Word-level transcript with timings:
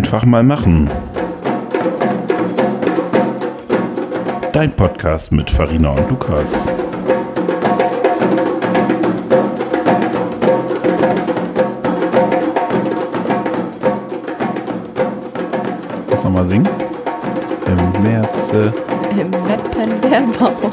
Einfach 0.00 0.24
mal 0.24 0.42
machen. 0.42 0.88
Dein 4.50 4.74
Podcast 4.74 5.30
mit 5.30 5.50
Farina 5.50 5.90
und 5.90 6.08
Lukas. 6.08 6.70
Kannst 16.08 16.24
du 16.24 16.28
noch 16.28 16.30
mal 16.30 16.46
singen? 16.46 16.66
Im 17.66 18.02
März. 18.02 18.54
Äh, 18.54 19.20
Im 19.20 19.28
Meppen 19.28 20.00
der 20.00 20.22
Baum. 20.38 20.72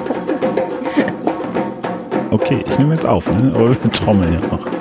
okay, 2.31 2.63
ich 2.65 2.79
nehme 2.79 2.93
jetzt 2.93 3.05
auf, 3.05 3.29
ne? 3.29 3.51
Aber 3.53 3.71
wir 3.71 3.91
trommeln 3.91 4.35
ja 4.35 4.39
noch. 4.47 4.76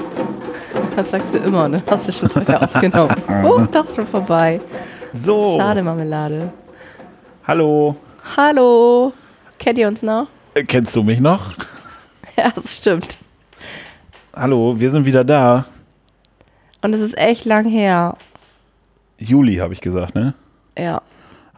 Das 0.97 1.11
sagst 1.11 1.35
du 1.35 1.39
immer, 1.39 1.69
ne? 1.69 1.83
Hast 1.89 2.09
du 2.09 2.13
schon 2.13 2.31
vorher 2.31 2.63
aufgenommen. 2.63 3.15
Oh, 3.45 3.61
doch 3.71 3.95
schon 3.95 4.07
vorbei. 4.07 4.61
So. 5.13 5.57
Schade, 5.59 5.83
Marmelade. 5.83 6.53
Hallo. 7.47 7.97
Hallo. 8.37 9.13
Kennt 9.59 9.79
ihr 9.79 9.89
uns 9.89 10.03
noch? 10.03 10.27
Äh, 10.55 10.65
Kennst 10.65 10.97
du 10.97 11.03
mich 11.03 11.21
noch? 11.21 11.53
Ja, 12.39 12.51
das 12.55 12.77
stimmt. 12.77 13.17
Hallo, 14.35 14.79
wir 14.79 14.91
sind 14.91 15.07
wieder 15.07 15.25
da. 15.25 15.65
Und 16.83 16.93
es 16.93 17.01
ist 17.01 17.17
echt 17.17 17.47
lang 17.47 17.65
her. 17.65 18.15
Juli 19.17 19.57
habe 19.57 19.73
ich 19.73 19.81
gesagt, 19.81 20.15
ne? 20.15 20.35
Ja. 20.77 21.01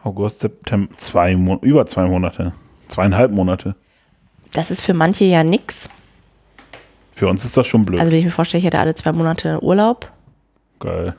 August, 0.01 0.39
September, 0.39 0.89
zwei 0.97 1.35
Mon 1.35 1.59
über 1.59 1.85
zwei 1.85 2.05
Monate. 2.05 2.53
Zweieinhalb 2.87 3.31
Monate. 3.31 3.75
Das 4.53 4.71
ist 4.71 4.79
für 4.81 4.93
manche 4.93 5.25
ja 5.25 5.43
nix. 5.43 5.89
Für 7.19 7.27
uns 7.27 7.43
ist 7.43 7.57
das 7.57 7.67
schon 7.67 7.83
blöd. 7.83 7.99
Also 7.99 8.13
wenn 8.13 8.19
ich 8.19 8.23
mir 8.23 8.31
vorstelle, 8.31 8.59
ich 8.59 8.65
hätte 8.65 8.79
alle 8.79 8.95
zwei 8.95 9.11
Monate 9.11 9.61
Urlaub. 9.61 10.09
Geil. 10.79 11.17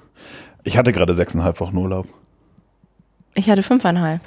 Ich 0.65 0.79
hatte 0.79 0.93
gerade 0.95 1.15
sechseinhalb 1.15 1.61
Wochen 1.61 1.77
Urlaub. 1.77 2.07
Ich 3.35 3.51
hatte 3.51 3.63
fünfeinhalb. 3.63 4.23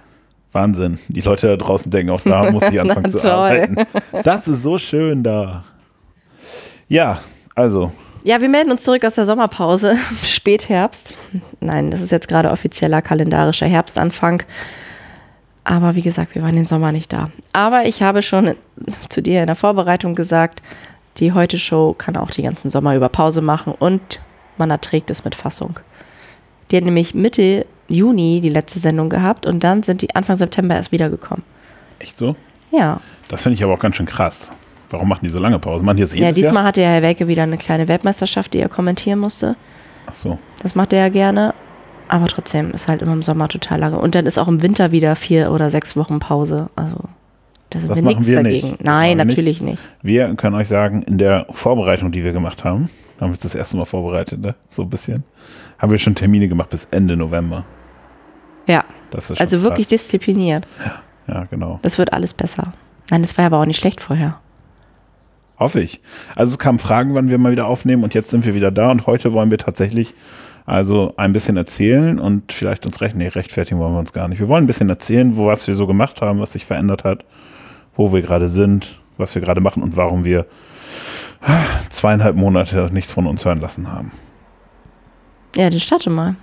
Wahnsinn. 0.52 1.00
Die 1.08 1.22
Leute 1.22 1.48
da 1.48 1.58
draußen 1.58 1.90
denken 1.90 2.12
auch, 2.12 2.22
da 2.22 2.52
muss 2.52 2.62
ich 2.62 2.80
anfangen 2.80 3.10
zu 3.10 3.28
arbeiten. 3.28 3.88
Das 4.24 4.48
ist 4.48 4.62
so 4.62 4.78
schön 4.78 5.24
da. 5.24 5.64
Ja, 6.90 7.22
also, 7.56 7.92
Ja, 8.24 8.40
wir 8.40 8.50
melden 8.50 8.70
uns 8.70 8.84
zurück 8.84 9.04
aus 9.04 9.16
der 9.16 9.26
Sommerpause. 9.26 9.98
Spätherbst. 10.24 11.16
Nein, 11.60 11.90
das 11.90 12.02
ist 12.02 12.12
jetzt 12.12 12.28
gerade 12.28 12.52
offizieller 12.52 13.02
kalendarischer 13.02 13.66
Herbstanfang. 13.66 14.44
Aber 15.64 15.96
wie 15.96 16.04
gesagt, 16.04 16.36
wir 16.36 16.44
waren 16.44 16.56
den 16.56 16.68
Sommer 16.68 16.92
nicht 16.92 17.12
da. 17.14 17.32
Aber 17.52 17.88
ich 17.88 18.04
habe 18.04 18.22
schon 18.22 18.54
zu 19.10 19.24
dir 19.24 19.42
in 19.42 19.48
der 19.48 19.56
Vorbereitung 19.56 20.14
gesagt, 20.14 20.62
die 21.18 21.32
Heute-Show 21.34 21.94
kann 21.98 22.18
auch 22.18 22.32
die 22.32 22.42
ganzen 22.44 22.70
Sommer 22.70 22.96
über 22.96 23.10
Pause 23.10 23.42
machen 23.42 23.74
und 23.78 24.20
man 24.58 24.70
erträgt 24.72 25.10
es 25.12 25.24
mit 25.26 25.36
Fassung. 25.36 25.80
Die 26.72 26.78
hat 26.78 26.84
nämlich 26.84 27.14
Mitte 27.14 27.66
Juni 27.88 28.40
die 28.42 28.50
letzte 28.50 28.80
Sendung 28.80 29.10
gehabt 29.10 29.46
und 29.46 29.64
dann 29.64 29.84
sind 29.84 30.02
die 30.02 30.16
Anfang 30.16 30.38
September 30.38 30.76
erst 30.76 30.92
wiedergekommen. 30.92 31.44
echt 32.00 32.18
so? 32.18 32.36
Ja. 32.72 33.00
Das 33.28 33.44
finde 33.44 33.56
ich 33.56 33.64
aber 33.64 33.74
auch 33.74 33.80
ganz 33.80 33.96
schön 33.96 34.06
krass. 34.08 34.50
Warum 34.90 35.08
machen 35.10 35.22
die 35.24 35.30
so 35.30 35.40
lange 35.40 35.60
Pause? 35.60 35.84
Machen 35.84 35.98
die 35.98 36.04
Ja, 36.04 36.14
jedes 36.16 36.36
diesmal 36.36 36.56
Jahr? 36.56 36.64
hatte 36.66 36.82
ja 36.82 36.90
Herr 36.90 37.02
Welke 37.02 37.28
wieder 37.28 37.44
eine 37.44 37.58
kleine 37.58 37.88
Weltmeisterschaft, 37.88 38.54
die 38.54 38.60
er 38.60 38.70
kommentieren 38.70 39.20
musste. 39.20 39.56
Ach 40.08 40.14
so. 40.14 40.38
Das 40.62 40.76
macht 40.76 40.94
er 40.94 41.00
ja 41.00 41.10
gerne. 41.10 41.54
Aber 42.10 42.28
trotzdem 42.28 42.72
ist 42.72 42.88
halt 42.88 43.02
immer 43.02 43.14
im 43.14 43.22
Sommer 43.24 43.48
total 43.48 43.80
lange. 43.80 43.98
Und 44.00 44.14
dann 44.14 44.26
ist 44.26 44.38
auch 44.38 44.48
im 44.48 44.62
Winter 44.62 44.92
wieder 44.92 45.16
vier 45.16 45.52
oder 45.52 45.70
sechs 45.72 45.96
Wochen 45.96 46.20
Pause. 46.20 46.68
Also 46.76 46.98
da 47.74 47.80
sind 47.80 47.90
Das 47.90 47.96
wir 47.98 48.04
nichts 48.04 48.28
wir 48.28 48.44
dagegen. 48.44 48.68
nicht. 48.72 48.84
Nein, 48.84 49.18
wir 49.18 49.26
natürlich 49.26 49.62
nicht. 49.62 49.84
Wir 50.02 50.34
können 50.36 50.56
euch 50.56 50.68
sagen, 50.68 51.04
in 51.04 51.18
der 51.18 51.46
Vorbereitung, 51.50 52.12
die 52.12 52.24
wir 52.24 52.32
gemacht 52.34 52.64
haben, 52.64 52.90
haben 53.20 53.30
wir 53.30 53.34
es 53.34 53.40
das 53.40 53.56
erste 53.56 53.78
Mal 53.78 53.86
vorbereitet, 53.86 54.42
ne? 54.42 54.56
so 54.70 54.84
ein 54.84 54.90
bisschen, 54.90 55.24
haben 55.80 55.92
wir 55.92 55.98
schon 56.00 56.16
Termine 56.16 56.48
gemacht 56.48 56.70
bis 56.70 56.86
Ende 56.92 57.16
November. 57.18 57.66
Ja, 58.68 58.84
Das 59.12 59.30
ist 59.30 59.38
schon 59.38 59.44
also 59.46 59.62
wirklich 59.64 59.88
krass. 59.88 60.02
diszipliniert. 60.02 60.68
Ja, 61.28 61.46
genau. 61.50 61.80
Das 61.82 61.98
wird 61.98 62.14
alles 62.14 62.34
besser. 62.34 62.74
Nein, 63.10 63.22
das 63.22 63.38
war 63.38 63.46
aber 63.46 63.60
auch 63.60 63.66
nicht 63.66 63.80
schlecht 63.80 64.00
vorher. 64.02 64.40
Hoffe 65.60 65.82
ich. 65.82 66.02
Also 66.36 66.54
es 66.54 66.60
kamen 66.60 66.80
Fragen, 66.80 67.14
wann 67.14 67.30
wir 67.30 67.38
mal 67.38 67.52
wieder 67.52 67.68
aufnehmen 67.68 68.04
und 68.04 68.14
jetzt 68.14 68.30
sind 68.30 68.46
wir 68.46 68.56
wieder 68.56 68.72
da 68.72 68.92
und 68.92 69.06
heute 69.08 69.34
wollen 69.34 69.52
wir 69.52 69.58
tatsächlich 69.58 70.14
also 70.66 71.14
ein 71.18 71.34
bisschen 71.34 71.58
erzählen 71.58 72.20
und 72.20 72.52
vielleicht 72.54 72.86
uns 72.86 73.02
recht, 73.02 73.16
nee, 73.16 73.28
rechtfertigen 73.28 73.80
wollen 73.80 73.94
wir 73.94 74.00
uns 74.00 74.14
gar 74.14 74.28
nicht. 74.28 74.40
Wir 74.40 74.48
wollen 74.48 74.64
ein 74.64 74.68
bisschen 74.68 74.90
erzählen, 74.90 75.36
wo 75.36 75.46
was 75.46 75.68
wir 75.68 75.76
so 75.76 75.88
gemacht 75.88 76.22
haben, 76.22 76.40
was 76.40 76.54
sich 76.54 76.66
verändert 76.66 77.04
hat, 77.04 77.24
wo 77.96 78.14
wir 78.14 78.22
gerade 78.22 78.50
sind, 78.50 79.00
was 79.18 79.36
wir 79.36 79.42
gerade 79.42 79.62
machen 79.62 79.84
und 79.84 79.98
warum 79.98 80.26
wir 80.26 80.46
zweieinhalb 81.90 82.36
Monate 82.36 82.90
nichts 82.92 83.12
von 83.14 83.28
uns 83.28 83.46
hören 83.46 83.60
lassen 83.60 83.92
haben. 83.92 84.12
Ja, 85.56 85.70
dann 85.70 85.80
starte 85.80 86.10
mal. 86.10 86.36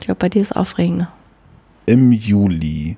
Ich 0.00 0.06
glaube, 0.06 0.18
bei 0.18 0.28
dir 0.28 0.42
ist 0.42 0.56
aufregender. 0.56 1.12
Im 1.86 2.12
Juli. 2.12 2.96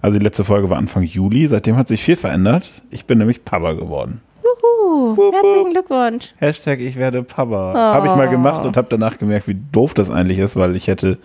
Also 0.00 0.18
die 0.18 0.24
letzte 0.24 0.44
Folge 0.44 0.70
war 0.70 0.78
Anfang 0.78 1.02
Juli, 1.02 1.46
seitdem 1.46 1.76
hat 1.76 1.88
sich 1.88 2.02
viel 2.02 2.16
verändert. 2.16 2.70
Ich 2.90 3.04
bin 3.04 3.18
nämlich 3.18 3.44
Papa 3.44 3.72
geworden. 3.72 4.20
Uh, 4.44 5.16
Wupp, 5.16 5.34
herzlichen 5.34 5.70
Glückwunsch. 5.70 6.34
Hashtag 6.38 6.80
ich 6.80 6.96
werde 6.96 7.22
Papa. 7.22 7.74
Habe 7.74 8.08
ich 8.08 8.14
mal 8.14 8.28
gemacht 8.28 8.64
und 8.64 8.76
habe 8.76 8.88
danach 8.90 9.18
gemerkt, 9.18 9.48
wie 9.48 9.56
doof 9.72 9.94
das 9.94 10.10
eigentlich 10.10 10.38
ist, 10.38 10.56
weil 10.56 10.76
ich 10.76 10.88
hätte 10.88 11.18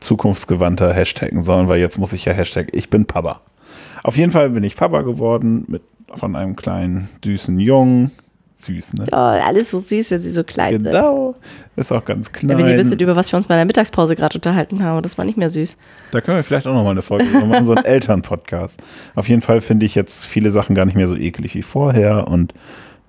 zukunftsgewandter 0.00 0.92
hashtaggen 0.92 1.42
sollen, 1.42 1.68
weil 1.68 1.80
jetzt 1.80 1.98
muss 1.98 2.12
ich 2.12 2.24
ja 2.24 2.32
Hashtag 2.32 2.68
ich 2.72 2.90
bin 2.90 3.06
Papa. 3.06 3.40
Auf 4.02 4.16
jeden 4.16 4.32
Fall 4.32 4.50
bin 4.50 4.64
ich 4.64 4.76
Papa 4.76 5.02
geworden 5.02 5.64
mit, 5.68 5.82
von 6.14 6.36
einem 6.36 6.56
kleinen, 6.56 7.08
süßen 7.24 7.58
Jungen. 7.58 8.10
Süß, 8.56 8.94
ne? 8.94 9.04
Oh, 9.10 9.16
alles 9.16 9.72
so 9.72 9.80
süß, 9.80 10.12
wenn 10.12 10.22
sie 10.22 10.30
so 10.30 10.44
klein 10.44 10.74
sind. 10.74 10.84
Genau. 10.84 11.34
Ist 11.74 11.90
auch 11.90 12.04
ganz 12.04 12.26
Ja, 12.28 12.32
klein. 12.32 12.58
wenn 12.58 12.68
ihr 12.68 12.76
wüsstet, 12.78 13.00
über 13.00 13.16
was 13.16 13.32
wir 13.32 13.36
uns 13.36 13.48
bei 13.48 13.56
der 13.56 13.64
Mittagspause 13.64 14.14
gerade 14.14 14.36
unterhalten 14.36 14.84
haben, 14.84 15.02
das 15.02 15.18
war 15.18 15.24
nicht 15.24 15.36
mehr 15.36 15.50
süß. 15.50 15.76
Da 16.12 16.20
können 16.20 16.36
wir 16.36 16.44
vielleicht 16.44 16.68
auch 16.68 16.74
noch 16.74 16.84
mal 16.84 16.90
eine 16.90 17.02
Folge 17.02 17.24
drüber 17.24 17.46
machen, 17.46 17.66
so 17.66 17.74
einen 17.74 17.84
Elternpodcast. 17.84 18.80
Auf 19.16 19.28
jeden 19.28 19.42
Fall 19.42 19.60
finde 19.60 19.84
ich 19.84 19.96
jetzt 19.96 20.26
viele 20.26 20.52
Sachen 20.52 20.76
gar 20.76 20.84
nicht 20.84 20.94
mehr 20.94 21.08
so 21.08 21.16
eklig 21.16 21.56
wie 21.56 21.62
vorher 21.62 22.28
und 22.28 22.54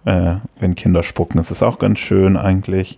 äh, 0.06 0.38
wenn 0.60 0.74
Kinder 0.74 1.04
spucken, 1.04 1.40
ist 1.40 1.52
es 1.52 1.62
auch 1.62 1.78
ganz 1.78 2.00
schön 2.00 2.36
eigentlich. 2.36 2.98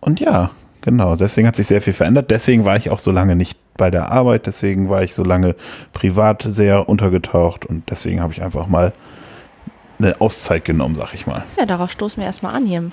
Und 0.00 0.20
ja, 0.20 0.50
genau, 0.82 1.16
deswegen 1.16 1.48
hat 1.48 1.56
sich 1.56 1.66
sehr 1.66 1.80
viel 1.80 1.94
verändert. 1.94 2.30
Deswegen 2.30 2.66
war 2.66 2.76
ich 2.76 2.90
auch 2.90 2.98
so 2.98 3.10
lange 3.10 3.36
nicht 3.36 3.58
bei 3.76 3.90
der 3.90 4.10
Arbeit, 4.10 4.46
deswegen 4.46 4.88
war 4.88 5.02
ich 5.02 5.14
so 5.14 5.24
lange 5.24 5.54
privat 5.92 6.44
sehr 6.46 6.88
untergetaucht 6.88 7.66
und 7.66 7.90
deswegen 7.90 8.20
habe 8.20 8.32
ich 8.32 8.42
einfach 8.42 8.66
mal 8.66 8.92
eine 9.98 10.20
Auszeit 10.20 10.64
genommen, 10.64 10.94
sag 10.94 11.14
ich 11.14 11.26
mal. 11.26 11.44
Ja, 11.58 11.66
darauf 11.66 11.90
stoßen 11.90 12.20
wir 12.20 12.26
erstmal 12.26 12.54
an 12.54 12.66
hier 12.66 12.80
mit 12.80 12.92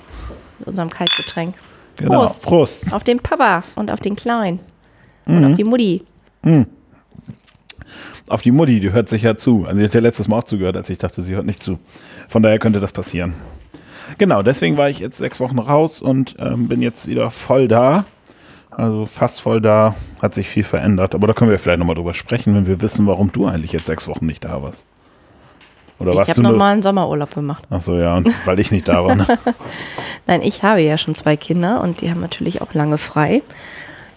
unserem 0.66 0.90
Kaltgetränk. 0.90 1.54
Genau. 1.96 2.20
Prost. 2.20 2.44
Prost. 2.44 2.94
Auf 2.94 3.04
den 3.04 3.18
Papa 3.20 3.62
und 3.74 3.90
auf 3.90 4.00
den 4.00 4.16
Kleinen. 4.16 4.60
Mhm. 5.26 5.36
Und 5.36 5.44
auf 5.44 5.56
die 5.56 5.64
Mutti. 5.64 6.02
Auf 8.28 8.42
die 8.42 8.50
Mutti, 8.50 8.80
die 8.80 8.92
hört 8.92 9.08
sich 9.08 9.22
ja 9.22 9.36
zu. 9.36 9.64
Also 9.66 9.78
sie 9.78 9.84
hat 9.84 9.94
ja 9.94 10.00
letztes 10.00 10.28
Mal 10.28 10.38
auch 10.38 10.44
zugehört, 10.44 10.76
als 10.76 10.90
ich 10.90 10.98
dachte, 10.98 11.22
sie 11.22 11.34
hört 11.34 11.46
nicht 11.46 11.62
zu. 11.62 11.78
Von 12.28 12.42
daher 12.42 12.58
könnte 12.58 12.80
das 12.80 12.92
passieren. 12.92 13.34
Genau, 14.18 14.42
deswegen 14.42 14.76
war 14.76 14.90
ich 14.90 14.98
jetzt 14.98 15.18
sechs 15.18 15.40
Wochen 15.40 15.58
raus 15.58 16.00
und 16.00 16.36
ähm, 16.38 16.68
bin 16.68 16.82
jetzt 16.82 17.06
wieder 17.06 17.30
voll 17.30 17.68
da. 17.68 18.04
Also 18.76 19.06
fast 19.06 19.40
voll 19.40 19.60
da, 19.60 19.94
hat 20.20 20.34
sich 20.34 20.48
viel 20.48 20.64
verändert. 20.64 21.14
Aber 21.14 21.26
da 21.26 21.32
können 21.32 21.50
wir 21.50 21.58
vielleicht 21.58 21.78
nochmal 21.78 21.94
drüber 21.94 22.14
sprechen, 22.14 22.54
wenn 22.54 22.66
wir 22.66 22.80
wissen, 22.82 23.06
warum 23.06 23.30
du 23.32 23.46
eigentlich 23.46 23.72
jetzt 23.72 23.86
sechs 23.86 24.08
Wochen 24.08 24.26
nicht 24.26 24.44
da 24.44 24.62
warst. 24.62 24.84
Oder 26.00 26.22
Ich 26.22 26.30
habe 26.30 26.42
nochmal 26.42 26.72
einen 26.72 26.82
Sommerurlaub 26.82 27.34
gemacht. 27.34 27.64
Achso, 27.70 27.96
ja, 27.96 28.16
und 28.16 28.28
weil 28.46 28.58
ich 28.58 28.72
nicht 28.72 28.88
da 28.88 29.04
war. 29.04 29.14
Ne? 29.14 29.26
Nein, 30.26 30.42
ich 30.42 30.62
habe 30.62 30.80
ja 30.80 30.98
schon 30.98 31.14
zwei 31.14 31.36
Kinder 31.36 31.80
und 31.82 32.00
die 32.00 32.10
haben 32.10 32.20
natürlich 32.20 32.62
auch 32.62 32.74
lange 32.74 32.98
frei. 32.98 33.42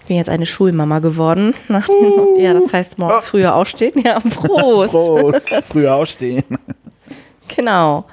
Ich 0.01 0.07
bin 0.07 0.17
jetzt 0.17 0.29
eine 0.29 0.45
Schulmama 0.45 0.99
geworden. 0.99 1.53
Nach 1.67 1.85
den, 1.85 2.41
ja, 2.41 2.53
das 2.53 2.73
heißt 2.73 2.97
morgens 2.97 3.27
früher 3.27 3.53
aufstehen. 3.55 4.01
Ja, 4.03 4.19
Prost. 4.29 4.93
Prost, 4.93 5.49
früher 5.67 5.93
aufstehen. 5.93 6.43
Genau. 7.47 8.05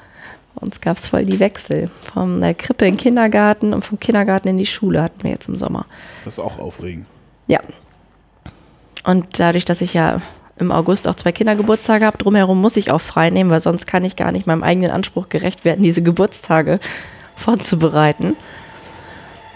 Uns 0.64 0.80
gab 0.80 0.96
es 0.96 1.08
voll 1.08 1.26
die 1.26 1.40
Wechsel. 1.40 1.90
Vom 2.12 2.40
der 2.40 2.54
Krippe 2.54 2.86
in 2.86 2.94
den 2.94 3.00
Kindergarten 3.00 3.74
und 3.74 3.84
vom 3.84 4.00
Kindergarten 4.00 4.48
in 4.48 4.56
die 4.56 4.66
Schule 4.66 5.02
hatten 5.02 5.22
wir 5.22 5.30
jetzt 5.30 5.48
im 5.48 5.56
Sommer. 5.56 5.84
Das 6.24 6.34
ist 6.34 6.38
auch 6.38 6.58
aufregend. 6.58 7.06
Ja. 7.46 7.60
Und 9.04 9.38
dadurch, 9.38 9.66
dass 9.66 9.82
ich 9.82 9.92
ja 9.92 10.22
im 10.56 10.72
August 10.72 11.06
auch 11.06 11.14
zwei 11.16 11.32
Kindergeburtstage 11.32 12.06
habe, 12.06 12.16
drumherum 12.16 12.60
muss 12.60 12.78
ich 12.78 12.90
auch 12.90 13.00
frei 13.00 13.28
nehmen, 13.28 13.50
weil 13.50 13.60
sonst 13.60 13.86
kann 13.86 14.04
ich 14.04 14.16
gar 14.16 14.32
nicht 14.32 14.46
meinem 14.46 14.62
eigenen 14.62 14.90
Anspruch 14.90 15.28
gerecht 15.28 15.66
werden, 15.66 15.82
diese 15.82 16.02
Geburtstage 16.02 16.80
vorzubereiten. 17.36 18.36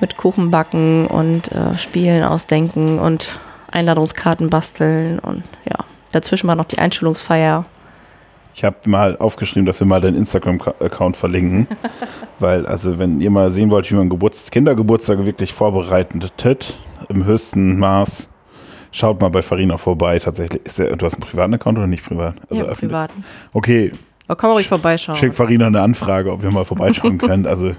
Mit 0.00 0.16
Kuchen 0.16 0.50
backen 0.50 1.06
und 1.06 1.50
äh, 1.52 1.76
Spielen 1.76 2.22
ausdenken 2.22 2.98
und 2.98 3.38
Einladungskarten 3.70 4.50
basteln 4.50 5.18
und 5.18 5.42
ja. 5.64 5.84
Dazwischen 6.12 6.48
war 6.48 6.56
noch 6.56 6.66
die 6.66 6.78
Einschulungsfeier. 6.78 7.64
Ich 8.58 8.64
habe 8.64 8.76
mal 8.86 9.16
aufgeschrieben, 9.18 9.66
dass 9.66 9.78
wir 9.78 9.86
mal 9.86 10.00
deinen 10.00 10.16
Instagram-Account 10.16 11.16
verlinken. 11.16 11.68
weil, 12.40 12.66
also, 12.66 12.98
wenn 12.98 13.20
ihr 13.20 13.30
mal 13.30 13.52
sehen 13.52 13.70
wollt, 13.70 13.88
wie 13.88 13.94
man 13.94 14.08
Geburts 14.08 14.50
Kindergeburtstage 14.50 15.26
wirklich 15.26 15.52
vorbereitet, 15.52 16.74
im 17.08 17.24
höchsten 17.24 17.78
Maß, 17.78 18.28
schaut 18.90 19.20
mal 19.20 19.28
bei 19.28 19.42
Farina 19.42 19.78
vorbei. 19.78 20.18
Tatsächlich, 20.18 20.60
ist 20.64 20.80
der, 20.80 20.96
du 20.96 21.06
hast 21.06 21.14
einen 21.14 21.22
privaten 21.22 21.54
Account 21.54 21.78
oder 21.78 21.86
nicht 21.86 22.04
privat? 22.04 22.34
Also 22.50 22.64
ja, 22.64 22.74
privaten. 22.74 23.24
Okay, 23.52 23.92
Da 24.26 24.34
kann 24.34 24.50
man 24.50 24.56
ruhig 24.56 24.66
vorbeischauen. 24.66 25.16
schick 25.16 25.36
Farina 25.36 25.68
eine 25.68 25.80
Anfrage, 25.80 26.32
ob 26.32 26.42
ihr 26.42 26.50
mal 26.50 26.64
vorbeischauen 26.64 27.18
könnt. 27.18 27.46
Also, 27.46 27.76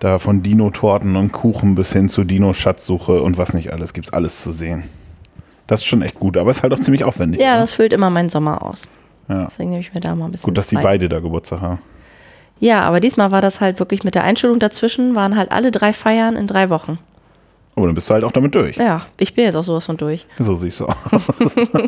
da 0.00 0.18
von 0.18 0.42
Dino-Torten 0.42 1.14
und 1.14 1.30
Kuchen 1.30 1.76
bis 1.76 1.92
hin 1.92 2.08
zu 2.08 2.24
Dino-Schatzsuche 2.24 3.22
und 3.22 3.38
was 3.38 3.54
nicht 3.54 3.72
alles, 3.72 3.92
gibt's 3.92 4.12
alles 4.12 4.42
zu 4.42 4.50
sehen. 4.50 4.82
Das 5.68 5.82
ist 5.82 5.86
schon 5.86 6.02
echt 6.02 6.16
gut, 6.16 6.36
aber 6.36 6.50
ist 6.50 6.64
halt 6.64 6.72
auch 6.72 6.80
ziemlich 6.80 7.04
aufwendig. 7.04 7.40
Ja, 7.40 7.52
oder? 7.52 7.60
das 7.60 7.74
füllt 7.74 7.92
immer 7.92 8.10
meinen 8.10 8.30
Sommer 8.30 8.64
aus. 8.64 8.88
Ja. 9.28 9.44
Deswegen 9.44 9.70
nehme 9.70 9.80
ich 9.80 9.92
mir 9.94 10.00
da 10.00 10.14
mal 10.14 10.26
ein 10.26 10.30
bisschen. 10.30 10.50
Gut, 10.50 10.58
dass 10.58 10.68
die 10.68 10.76
beide 10.76 11.08
da 11.08 11.20
Geburtstag 11.20 11.60
haben. 11.60 11.80
Ja, 12.60 12.80
aber 12.82 13.00
diesmal 13.00 13.30
war 13.30 13.40
das 13.40 13.60
halt 13.60 13.78
wirklich 13.78 14.04
mit 14.04 14.14
der 14.14 14.24
Einschulung 14.24 14.58
dazwischen, 14.58 15.14
waren 15.14 15.36
halt 15.36 15.52
alle 15.52 15.70
drei 15.70 15.92
Feiern 15.92 16.34
in 16.36 16.46
drei 16.46 16.70
Wochen. 16.70 16.98
Aber 17.76 17.86
dann 17.86 17.94
bist 17.94 18.10
du 18.10 18.14
halt 18.14 18.24
auch 18.24 18.32
damit 18.32 18.56
durch. 18.56 18.76
Ja, 18.76 19.06
ich 19.20 19.34
bin 19.34 19.44
jetzt 19.44 19.54
auch 19.54 19.62
sowas 19.62 19.86
von 19.86 19.96
durch. 19.96 20.26
So 20.40 20.54
siehst 20.54 20.80
du 20.80 20.86
aus. 20.86 20.96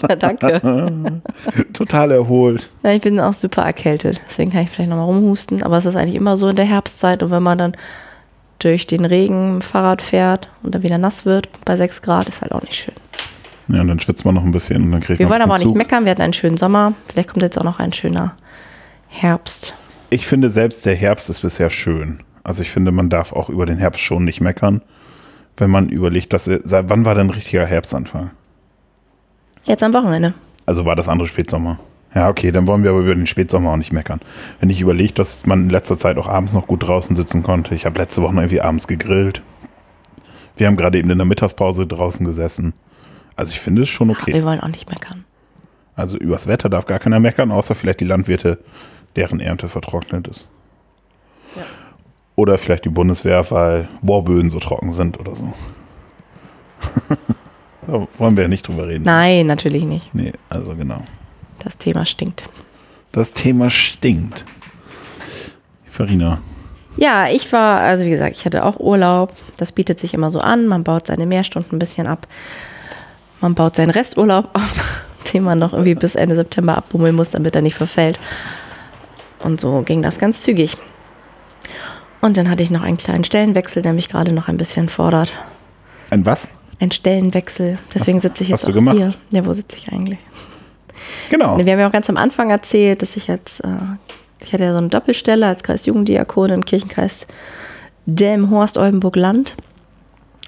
Danke. 0.20 1.20
Total 1.72 2.12
erholt. 2.12 2.70
Ja, 2.84 2.92
ich 2.92 3.00
bin 3.00 3.19
auch 3.19 3.32
super 3.32 3.62
erkältet. 3.62 4.20
Deswegen 4.28 4.52
kann 4.52 4.62
ich 4.62 4.70
vielleicht 4.70 4.88
nochmal 4.88 5.06
rumhusten. 5.06 5.64
Aber 5.64 5.78
es 5.78 5.87
ist 5.87 5.96
eigentlich 5.96 6.14
immer 6.14 6.37
so 6.37 6.46
in 6.46 6.54
der 6.54 6.64
Herbstzeit. 6.64 7.25
Und 7.25 7.32
wenn 7.32 7.42
man 7.42 7.58
dann 7.58 7.72
durch 8.60 8.87
den 8.87 9.04
Regen 9.04 9.62
Fahrrad 9.62 10.00
fährt 10.00 10.48
und 10.62 10.76
dann 10.76 10.84
wieder 10.84 10.98
nass 10.98 11.26
wird 11.26 11.48
bei 11.64 11.76
6 11.76 12.02
Grad, 12.02 12.28
ist 12.28 12.42
halt 12.42 12.52
auch 12.52 12.62
nicht 12.62 12.76
schön. 12.76 12.94
Ja, 13.72 13.81
und 13.81 13.88
dann 13.88 14.00
schwitzt 14.00 14.25
man 14.25 14.34
noch 14.34 14.44
ein 14.44 14.52
bisschen 14.52 14.82
und 14.82 14.93
dann 14.93 15.00
kriegt 15.00 15.19
Wir 15.19 15.31
wollen 15.31 15.43
aber 15.43 15.55
auch 15.55 15.58
nicht 15.58 15.75
meckern. 15.75 16.05
Wir 16.05 16.11
hatten 16.11 16.22
einen 16.22 16.32
schönen 16.32 16.56
Sommer. 16.56 16.94
Vielleicht 17.06 17.28
kommt 17.28 17.43
jetzt 17.43 17.58
auch 17.58 17.64
noch 17.64 17.78
ein 17.78 17.93
schöner 17.93 18.37
Herbst. 19.08 19.75
Ich 20.11 20.26
finde 20.26 20.50
selbst 20.50 20.84
der 20.87 20.96
Herbst 20.96 21.31
ist 21.31 21.40
bisher 21.40 21.70
schön. 21.70 22.20
Also 22.43 22.62
ich 22.62 22.70
finde, 22.70 22.90
man 22.90 23.11
darf 23.11 23.32
auch 23.32 23.49
über 23.49 23.67
den 23.67 23.78
Herbst 23.78 24.00
schon 24.00 24.25
nicht 24.25 24.40
meckern, 24.40 24.82
wenn 25.56 25.70
man 25.70 25.88
überlegt, 25.88 26.32
dass 26.32 26.44
seit 26.44 26.88
wann 26.90 27.05
war 27.05 27.14
denn 27.14 27.28
ein 27.28 27.31
richtiger 27.31 27.67
Herbstanfang? 27.67 28.31
Jetzt 29.64 29.82
am 29.82 29.93
Wochenende. 29.93 30.34
Also 30.66 30.84
war 30.84 30.96
das 30.96 31.08
andere 31.08 31.28
Spätsommer. 31.28 31.78
Ja, 32.14 32.28
okay, 32.28 32.50
dann 32.50 32.66
wollen 32.66 32.82
wir 32.82 32.90
aber 32.90 33.00
über 33.00 33.14
den 33.14 33.26
Spätsommer 33.26 33.70
auch 33.70 33.76
nicht 33.76 33.93
meckern. 33.93 34.20
Wenn 34.58 34.70
ich 34.70 34.81
überlege, 34.81 35.12
dass 35.14 35.46
man 35.46 35.64
in 35.64 35.70
letzter 35.70 35.96
Zeit 35.96 36.19
auch 36.19 36.28
abends 36.28 36.52
noch 36.52 36.66
gut 36.66 36.82
draußen 36.82 37.14
sitzen 37.14 37.43
konnte. 37.43 37.75
Ich 37.75 37.87
habe 37.87 37.99
letzte 37.99 38.23
Woche 38.23 38.34
noch 38.34 38.43
irgendwie 38.43 38.61
abends 38.61 38.88
gegrillt. 38.88 39.43
Wir 40.56 40.66
haben 40.66 40.76
gerade 40.76 40.99
eben 40.99 41.11
in 41.11 41.19
der 41.19 41.26
Mittagspause 41.26 41.87
draußen 41.87 42.26
gesessen. 42.26 42.73
Also 43.37 43.53
ich 43.53 43.61
finde 43.61 43.82
es 43.82 43.88
schon 43.88 44.11
okay. 44.11 44.35
Wir 44.35 44.44
wollen 44.44 44.61
auch 44.61 44.69
nicht 44.69 44.91
meckern. 44.91 45.25
Also 45.97 46.17
übers 46.17 46.47
Wetter 46.47 46.69
darf 46.69 46.87
gar 46.87 46.99
keiner 46.99 47.21
meckern, 47.21 47.50
außer 47.50 47.75
vielleicht 47.75 48.00
die 48.00 48.05
Landwirte, 48.05 48.59
deren 49.17 49.41
Ernte 49.41 49.69
vertrocknet 49.69 50.29
ist. 50.29 50.47
Ja. 51.56 51.62
Oder 52.37 52.59
vielleicht 52.59 52.85
die 52.85 52.91
Bundeswehr, 52.91 53.50
weil 53.50 53.88
Bohrböden 54.00 54.50
so 54.50 54.61
trocken 54.61 54.93
sind 54.93 55.19
oder 55.19 55.37
so. 55.37 55.53
da 57.87 58.06
wollen 58.19 58.37
wir 58.37 58.44
ja 58.44 58.49
nicht 58.49 58.67
drüber 58.67 58.88
reden. 58.88 59.05
Nein, 59.05 59.47
natürlich 59.47 59.85
nicht. 59.85 60.15
Nee, 60.15 60.33
also 60.49 60.75
genau. 60.75 61.03
Das 61.59 61.76
Thema 61.76 62.06
stinkt. 62.06 62.44
Das 63.12 63.33
Thema 63.33 63.69
stinkt. 63.69 64.44
Farina. 65.88 66.38
Ja, 66.97 67.29
ich 67.29 67.53
war, 67.53 67.81
also 67.81 68.05
wie 68.05 68.11
gesagt, 68.11 68.37
ich 68.37 68.44
hatte 68.47 68.65
auch 68.65 68.81
Urlaub. 68.81 69.35
Das 69.56 69.73
bietet 69.73 70.00
sich 70.00 70.15
immer 70.15 70.31
so 70.31 70.41
an. 70.41 70.67
Man 70.67 70.85
baut 70.85 71.09
seine 71.09 71.26
Mehrstunden 71.26 71.76
ein 71.76 71.79
bisschen 71.79 72.06
ab. 72.06 72.26
Man 73.40 73.54
baut 73.54 73.76
seinen 73.76 73.90
Resturlaub 73.90 74.50
ab, 74.52 74.70
den 75.32 75.42
man 75.44 75.58
noch 75.58 75.72
irgendwie 75.72 75.94
bis 75.94 76.14
Ende 76.14 76.37
September 76.37 76.76
abbummeln 76.76 77.14
muss, 77.14 77.31
damit 77.31 77.54
er 77.54 77.62
nicht 77.62 77.76
verfällt. 77.76 78.19
Und 79.38 79.60
so 79.60 79.82
ging 79.82 80.02
das 80.02 80.19
ganz 80.19 80.42
zügig. 80.42 80.76
Und 82.20 82.37
dann 82.37 82.50
hatte 82.50 82.62
ich 82.62 82.70
noch 82.70 82.82
einen 82.82 82.98
kleinen 82.98 83.25
Stellenwechsel, 83.25 83.82
der 83.82 83.94
mich 83.94 84.08
gerade 84.10 84.32
noch 84.32 84.48
ein 84.48 84.58
bisschen 84.58 84.88
fordert. 84.88 85.32
Ein 86.10 86.26
was? 86.26 86.48
Ein 86.78 86.90
Stellenwechsel. 86.90 87.78
Deswegen 87.94 88.20
sitze 88.20 88.44
ich 88.44 88.52
hast 88.52 88.62
jetzt 88.62 88.69
du 88.69 88.70
auch 88.72 88.75
gemacht? 88.75 88.96
hier. 88.96 89.14
Ja, 89.31 89.46
wo 89.46 89.52
sitze 89.52 89.76
ich 89.78 89.90
eigentlich? 89.92 90.19
Genau. 91.31 91.56
Wir 91.56 91.72
haben 91.72 91.81
ja 91.81 91.88
auch 91.88 91.92
ganz 91.92 92.10
am 92.10 92.16
Anfang 92.16 92.50
erzählt, 92.50 93.00
dass 93.00 93.16
ich 93.16 93.26
jetzt, 93.26 93.60
äh, 93.64 93.69
ich 94.42 94.52
hatte 94.52 94.64
ja 94.64 94.72
so 94.72 94.78
eine 94.78 94.88
Doppelstelle 94.88 95.46
als 95.46 95.62
Kreisjugenddiakon 95.62 96.50
im 96.50 96.64
Kirchenkreis 96.64 97.26
Delmenhorst, 98.06 98.76
Oldenburg 98.76 99.16
Land. 99.16 99.54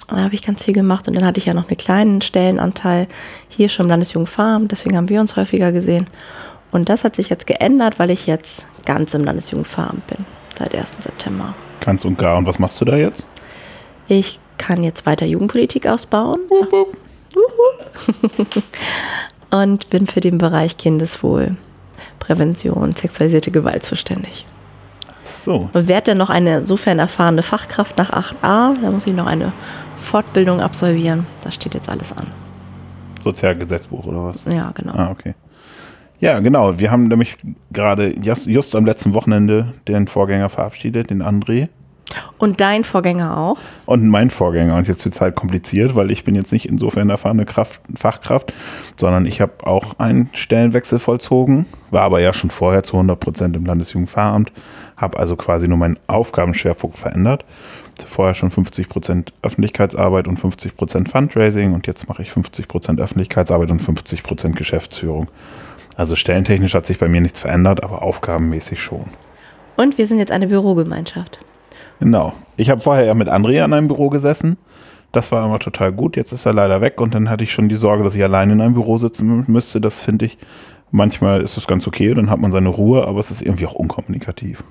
Da 0.07 0.17
habe 0.17 0.35
ich 0.35 0.41
ganz 0.41 0.63
viel 0.63 0.73
gemacht 0.73 1.07
und 1.07 1.15
dann 1.15 1.25
hatte 1.25 1.39
ich 1.39 1.45
ja 1.45 1.53
noch 1.53 1.67
einen 1.67 1.77
kleinen 1.77 2.21
Stellenanteil 2.21 3.07
hier 3.49 3.69
schon 3.69 3.85
im 3.85 3.89
Landesjugendfarm, 3.89 4.67
deswegen 4.67 4.97
haben 4.97 5.09
wir 5.09 5.21
uns 5.21 5.35
häufiger 5.35 5.71
gesehen. 5.71 6.07
Und 6.71 6.89
das 6.89 7.03
hat 7.03 7.15
sich 7.15 7.29
jetzt 7.29 7.47
geändert, 7.47 7.99
weil 7.99 8.09
ich 8.09 8.25
jetzt 8.25 8.65
ganz 8.85 9.13
im 9.13 9.23
Landesjugendfarm 9.23 10.01
bin, 10.07 10.25
seit 10.57 10.75
1. 10.75 10.97
September. 10.99 11.53
Ganz 11.81 12.03
und 12.03 12.17
gar. 12.17 12.37
Und 12.37 12.47
was 12.47 12.59
machst 12.59 12.81
du 12.81 12.85
da 12.85 12.95
jetzt? 12.95 13.25
Ich 14.07 14.39
kann 14.57 14.83
jetzt 14.83 15.05
weiter 15.05 15.25
Jugendpolitik 15.25 15.87
ausbauen 15.87 16.39
und 19.51 19.89
bin 19.89 20.07
für 20.07 20.19
den 20.19 20.37
Bereich 20.37 20.77
Kindeswohl, 20.77 21.55
Prävention, 22.19 22.93
sexualisierte 22.93 23.51
Gewalt 23.51 23.83
zuständig. 23.83 24.45
So. 25.23 25.69
Und 25.73 25.87
werde 25.87 26.11
dann 26.11 26.17
noch 26.17 26.29
eine 26.29 26.59
insofern 26.59 26.99
erfahrene 26.99 27.43
Fachkraft 27.43 27.97
nach 27.97 28.11
8a. 28.11 28.75
Da 28.81 28.91
muss 28.91 29.07
ich 29.07 29.13
noch 29.13 29.25
eine 29.25 29.53
Fortbildung 30.03 30.59
absolvieren. 30.61 31.25
Das 31.43 31.55
steht 31.55 31.73
jetzt 31.73 31.89
alles 31.89 32.15
an. 32.15 32.27
Sozialgesetzbuch 33.23 34.05
oder 34.05 34.25
was? 34.25 34.45
Ja, 34.45 34.71
genau. 34.75 34.93
Ah, 34.93 35.11
okay. 35.11 35.33
Ja, 36.19 36.39
genau. 36.39 36.77
Wir 36.79 36.91
haben 36.91 37.07
nämlich 37.07 37.37
gerade 37.71 38.15
just, 38.21 38.47
just 38.47 38.75
am 38.75 38.85
letzten 38.85 39.13
Wochenende 39.13 39.73
den 39.87 40.07
Vorgänger 40.07 40.49
verabschiedet, 40.49 41.09
den 41.09 41.21
André. 41.21 41.69
Und 42.37 42.61
dein 42.61 42.83
Vorgänger 42.83 43.37
auch? 43.37 43.57
Und 43.85 44.07
mein 44.07 44.29
Vorgänger. 44.29 44.75
Und 44.75 44.87
jetzt 44.87 45.03
wird 45.05 45.15
es 45.15 45.21
halt 45.21 45.35
kompliziert, 45.35 45.95
weil 45.95 46.11
ich 46.11 46.23
bin 46.23 46.35
jetzt 46.35 46.51
nicht 46.51 46.67
insofern 46.67 47.09
erfahrene 47.09 47.45
Kraft, 47.45 47.81
Fachkraft, 47.95 48.53
sondern 48.97 49.25
ich 49.25 49.41
habe 49.41 49.53
auch 49.65 49.99
einen 49.99 50.29
Stellenwechsel 50.33 50.99
vollzogen, 50.99 51.65
war 51.91 52.03
aber 52.03 52.19
ja 52.19 52.33
schon 52.33 52.49
vorher 52.49 52.83
zu 52.83 52.93
100 52.95 53.19
Prozent 53.19 53.55
im 53.55 53.65
Landesjugendpfarramt, 53.65 54.51
habe 54.97 55.17
also 55.17 55.35
quasi 55.35 55.67
nur 55.67 55.77
meinen 55.77 55.99
Aufgabenschwerpunkt 56.07 56.97
verändert. 56.97 57.45
Vorher 58.05 58.33
schon 58.33 58.51
50 58.51 58.89
Prozent 58.89 59.33
Öffentlichkeitsarbeit 59.41 60.27
und 60.27 60.37
50 60.37 60.75
Prozent 60.75 61.09
Fundraising 61.09 61.73
und 61.73 61.87
jetzt 61.87 62.07
mache 62.09 62.21
ich 62.21 62.31
50 62.31 62.67
Prozent 62.67 62.99
Öffentlichkeitsarbeit 62.99 63.71
und 63.71 63.79
50 63.79 64.23
Prozent 64.23 64.55
Geschäftsführung. 64.55 65.27
Also 65.95 66.15
stellentechnisch 66.15 66.73
hat 66.73 66.85
sich 66.85 66.99
bei 66.99 67.07
mir 67.07 67.21
nichts 67.21 67.39
verändert, 67.39 67.83
aber 67.83 68.01
aufgabenmäßig 68.01 68.81
schon. 68.81 69.05
Und 69.75 69.97
wir 69.97 70.07
sind 70.07 70.19
jetzt 70.19 70.31
eine 70.31 70.47
Bürogemeinschaft. 70.47 71.39
Genau. 71.99 72.33
Ich 72.57 72.69
habe 72.69 72.81
vorher 72.81 73.05
ja 73.05 73.13
mit 73.13 73.29
André 73.29 73.63
an 73.63 73.73
einem 73.73 73.87
Büro 73.87 74.09
gesessen. 74.09 74.57
Das 75.11 75.31
war 75.31 75.45
immer 75.45 75.59
total 75.59 75.91
gut. 75.91 76.15
Jetzt 76.17 76.31
ist 76.31 76.45
er 76.45 76.53
leider 76.53 76.81
weg 76.81 76.99
und 76.99 77.13
dann 77.13 77.29
hatte 77.29 77.43
ich 77.43 77.51
schon 77.51 77.69
die 77.69 77.75
Sorge, 77.75 78.03
dass 78.03 78.15
ich 78.15 78.23
allein 78.23 78.49
in 78.49 78.61
einem 78.61 78.73
Büro 78.73 78.97
sitzen 78.97 79.45
müsste. 79.47 79.79
Das 79.79 80.01
finde 80.01 80.25
ich, 80.25 80.37
manchmal 80.91 81.41
ist 81.41 81.57
es 81.57 81.67
ganz 81.67 81.87
okay, 81.87 82.13
dann 82.13 82.29
hat 82.29 82.39
man 82.39 82.51
seine 82.51 82.69
Ruhe, 82.69 83.05
aber 83.07 83.19
es 83.19 83.29
ist 83.31 83.41
irgendwie 83.41 83.67
auch 83.67 83.73
unkommunikativ. 83.73 84.63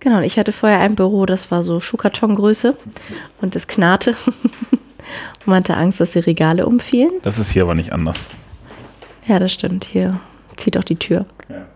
Genau, 0.00 0.18
und 0.18 0.24
ich 0.24 0.38
hatte 0.38 0.52
vorher 0.52 0.80
ein 0.80 0.94
Büro, 0.94 1.26
das 1.26 1.50
war 1.50 1.62
so 1.62 1.80
Schuhkartongröße 1.80 2.76
und 3.40 3.56
es 3.56 3.66
knarrte. 3.66 4.14
und 4.70 5.46
man 5.46 5.56
hatte 5.56 5.76
Angst, 5.76 6.00
dass 6.00 6.12
die 6.12 6.20
Regale 6.20 6.66
umfielen. 6.66 7.12
Das 7.22 7.38
ist 7.38 7.50
hier 7.50 7.62
aber 7.62 7.74
nicht 7.74 7.92
anders. 7.92 8.16
Ja, 9.26 9.38
das 9.38 9.52
stimmt. 9.52 9.84
Hier 9.84 10.20
zieht 10.56 10.78
auch 10.78 10.84
die 10.84 10.96
Tür. 10.96 11.26
Ja. 11.48 11.66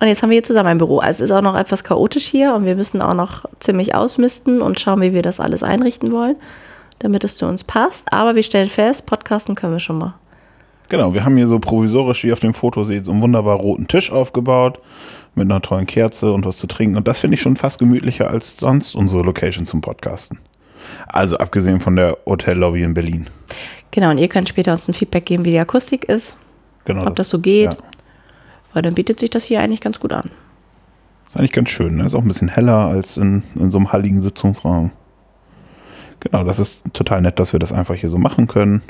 Und 0.00 0.08
jetzt 0.08 0.22
haben 0.22 0.30
wir 0.30 0.36
hier 0.36 0.44
zusammen 0.44 0.68
ein 0.68 0.78
Büro. 0.78 0.98
Also 0.98 1.24
es 1.24 1.30
ist 1.30 1.36
auch 1.36 1.42
noch 1.42 1.56
etwas 1.56 1.84
chaotisch 1.84 2.26
hier 2.26 2.54
und 2.54 2.64
wir 2.64 2.76
müssen 2.76 3.00
auch 3.02 3.14
noch 3.14 3.46
ziemlich 3.58 3.94
ausmisten 3.94 4.60
und 4.62 4.80
schauen, 4.80 5.00
wie 5.00 5.14
wir 5.14 5.22
das 5.22 5.40
alles 5.40 5.62
einrichten 5.62 6.12
wollen, 6.12 6.36
damit 6.98 7.24
es 7.24 7.36
zu 7.36 7.46
uns 7.46 7.64
passt. 7.64 8.12
Aber 8.12 8.34
wir 8.34 8.42
stellen 8.42 8.68
fest, 8.68 9.06
podcasten 9.06 9.54
können 9.54 9.72
wir 9.72 9.80
schon 9.80 9.98
mal. 9.98 10.14
Genau, 10.90 11.14
wir 11.14 11.24
haben 11.24 11.36
hier 11.36 11.48
so 11.48 11.58
provisorisch, 11.58 12.22
wie 12.22 12.28
ihr 12.28 12.32
auf 12.34 12.40
dem 12.40 12.54
Foto 12.54 12.84
seht, 12.84 13.06
so 13.06 13.12
einen 13.12 13.22
wunderbar 13.22 13.56
roten 13.56 13.88
Tisch 13.88 14.12
aufgebaut 14.12 14.78
mit 15.34 15.50
einer 15.50 15.60
tollen 15.62 15.86
Kerze 15.86 16.32
und 16.32 16.44
was 16.46 16.58
zu 16.58 16.66
trinken. 16.66 16.96
Und 16.96 17.08
das 17.08 17.18
finde 17.18 17.34
ich 17.36 17.42
schon 17.42 17.56
fast 17.56 17.78
gemütlicher 17.78 18.30
als 18.30 18.56
sonst 18.56 18.94
unsere 18.94 19.22
Location 19.22 19.66
zum 19.66 19.80
Podcasten. 19.80 20.38
Also 21.06 21.38
abgesehen 21.38 21.80
von 21.80 21.96
der 21.96 22.18
Hotellobby 22.26 22.82
in 22.82 22.94
Berlin. 22.94 23.26
Genau, 23.90 24.10
und 24.10 24.18
ihr 24.18 24.28
könnt 24.28 24.48
später 24.48 24.72
uns 24.72 24.88
ein 24.88 24.94
Feedback 24.94 25.26
geben, 25.26 25.44
wie 25.44 25.50
die 25.50 25.58
Akustik 25.58 26.04
ist, 26.04 26.36
Genau. 26.84 27.06
ob 27.06 27.16
das 27.16 27.30
so 27.30 27.38
geht. 27.38 27.72
Ja. 27.74 27.78
Weil 28.72 28.82
dann 28.82 28.94
bietet 28.94 29.20
sich 29.20 29.30
das 29.30 29.44
hier 29.44 29.60
eigentlich 29.60 29.80
ganz 29.80 30.00
gut 30.00 30.12
an. 30.12 30.30
Ist 31.28 31.36
eigentlich 31.36 31.52
ganz 31.52 31.70
schön. 31.70 31.96
Ne? 31.96 32.04
Ist 32.04 32.14
auch 32.14 32.22
ein 32.22 32.28
bisschen 32.28 32.48
heller 32.48 32.86
als 32.88 33.16
in, 33.16 33.42
in 33.54 33.70
so 33.70 33.78
einem 33.78 33.92
halligen 33.92 34.20
Sitzungsraum. 34.20 34.90
Genau, 36.20 36.44
das 36.44 36.58
ist 36.58 36.82
total 36.92 37.20
nett, 37.20 37.38
dass 37.38 37.52
wir 37.52 37.60
das 37.60 37.72
einfach 37.72 37.94
hier 37.94 38.10
so 38.10 38.18
machen 38.18 38.46
können. 38.46 38.82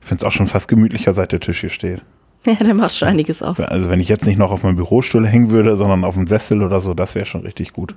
Ich 0.00 0.06
finde 0.06 0.22
es 0.22 0.26
auch 0.28 0.32
schon 0.32 0.46
fast 0.46 0.68
gemütlicher, 0.68 1.12
seit 1.12 1.32
der 1.32 1.40
Tisch 1.40 1.60
hier 1.60 1.70
steht. 1.70 2.02
Ja, 2.58 2.64
der 2.64 2.74
macht 2.74 2.94
schon 2.94 3.08
einiges 3.08 3.42
aus. 3.42 3.60
Also 3.60 3.90
wenn 3.90 4.00
ich 4.00 4.08
jetzt 4.08 4.26
nicht 4.26 4.38
noch 4.38 4.50
auf 4.50 4.62
meinem 4.62 4.76
Bürostuhl 4.76 5.26
hängen 5.26 5.50
würde, 5.50 5.76
sondern 5.76 6.04
auf 6.04 6.14
dem 6.14 6.26
Sessel 6.26 6.62
oder 6.62 6.80
so, 6.80 6.94
das 6.94 7.14
wäre 7.14 7.26
schon 7.26 7.42
richtig 7.42 7.74
gut. 7.74 7.94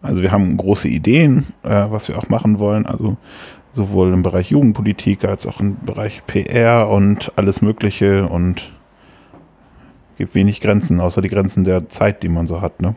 Also 0.00 0.22
wir 0.22 0.32
haben 0.32 0.56
große 0.56 0.88
Ideen, 0.88 1.46
äh, 1.62 1.86
was 1.88 2.08
wir 2.08 2.18
auch 2.18 2.28
machen 2.30 2.58
wollen. 2.58 2.86
Also 2.86 3.16
sowohl 3.74 4.12
im 4.14 4.22
Bereich 4.22 4.50
Jugendpolitik 4.50 5.24
als 5.24 5.46
auch 5.46 5.60
im 5.60 5.76
Bereich 5.84 6.22
PR 6.26 6.88
und 6.88 7.32
alles 7.36 7.60
Mögliche 7.60 8.28
und 8.28 8.70
gibt 10.16 10.34
wenig 10.34 10.60
Grenzen, 10.60 11.00
außer 11.00 11.20
die 11.20 11.28
Grenzen 11.28 11.64
der 11.64 11.88
Zeit, 11.88 12.22
die 12.22 12.28
man 12.28 12.46
so 12.46 12.62
hat. 12.62 12.80
Ne? 12.80 12.94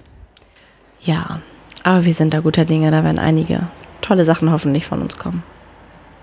Ja, 1.01 1.41
aber 1.83 2.05
wir 2.05 2.13
sind 2.13 2.33
da 2.33 2.39
guter 2.39 2.63
Dinge. 2.63 2.91
Da 2.91 3.03
werden 3.03 3.19
einige 3.19 3.69
tolle 4.01 4.23
Sachen 4.23 4.51
hoffentlich 4.51 4.85
von 4.85 5.01
uns 5.01 5.17
kommen. 5.17 5.43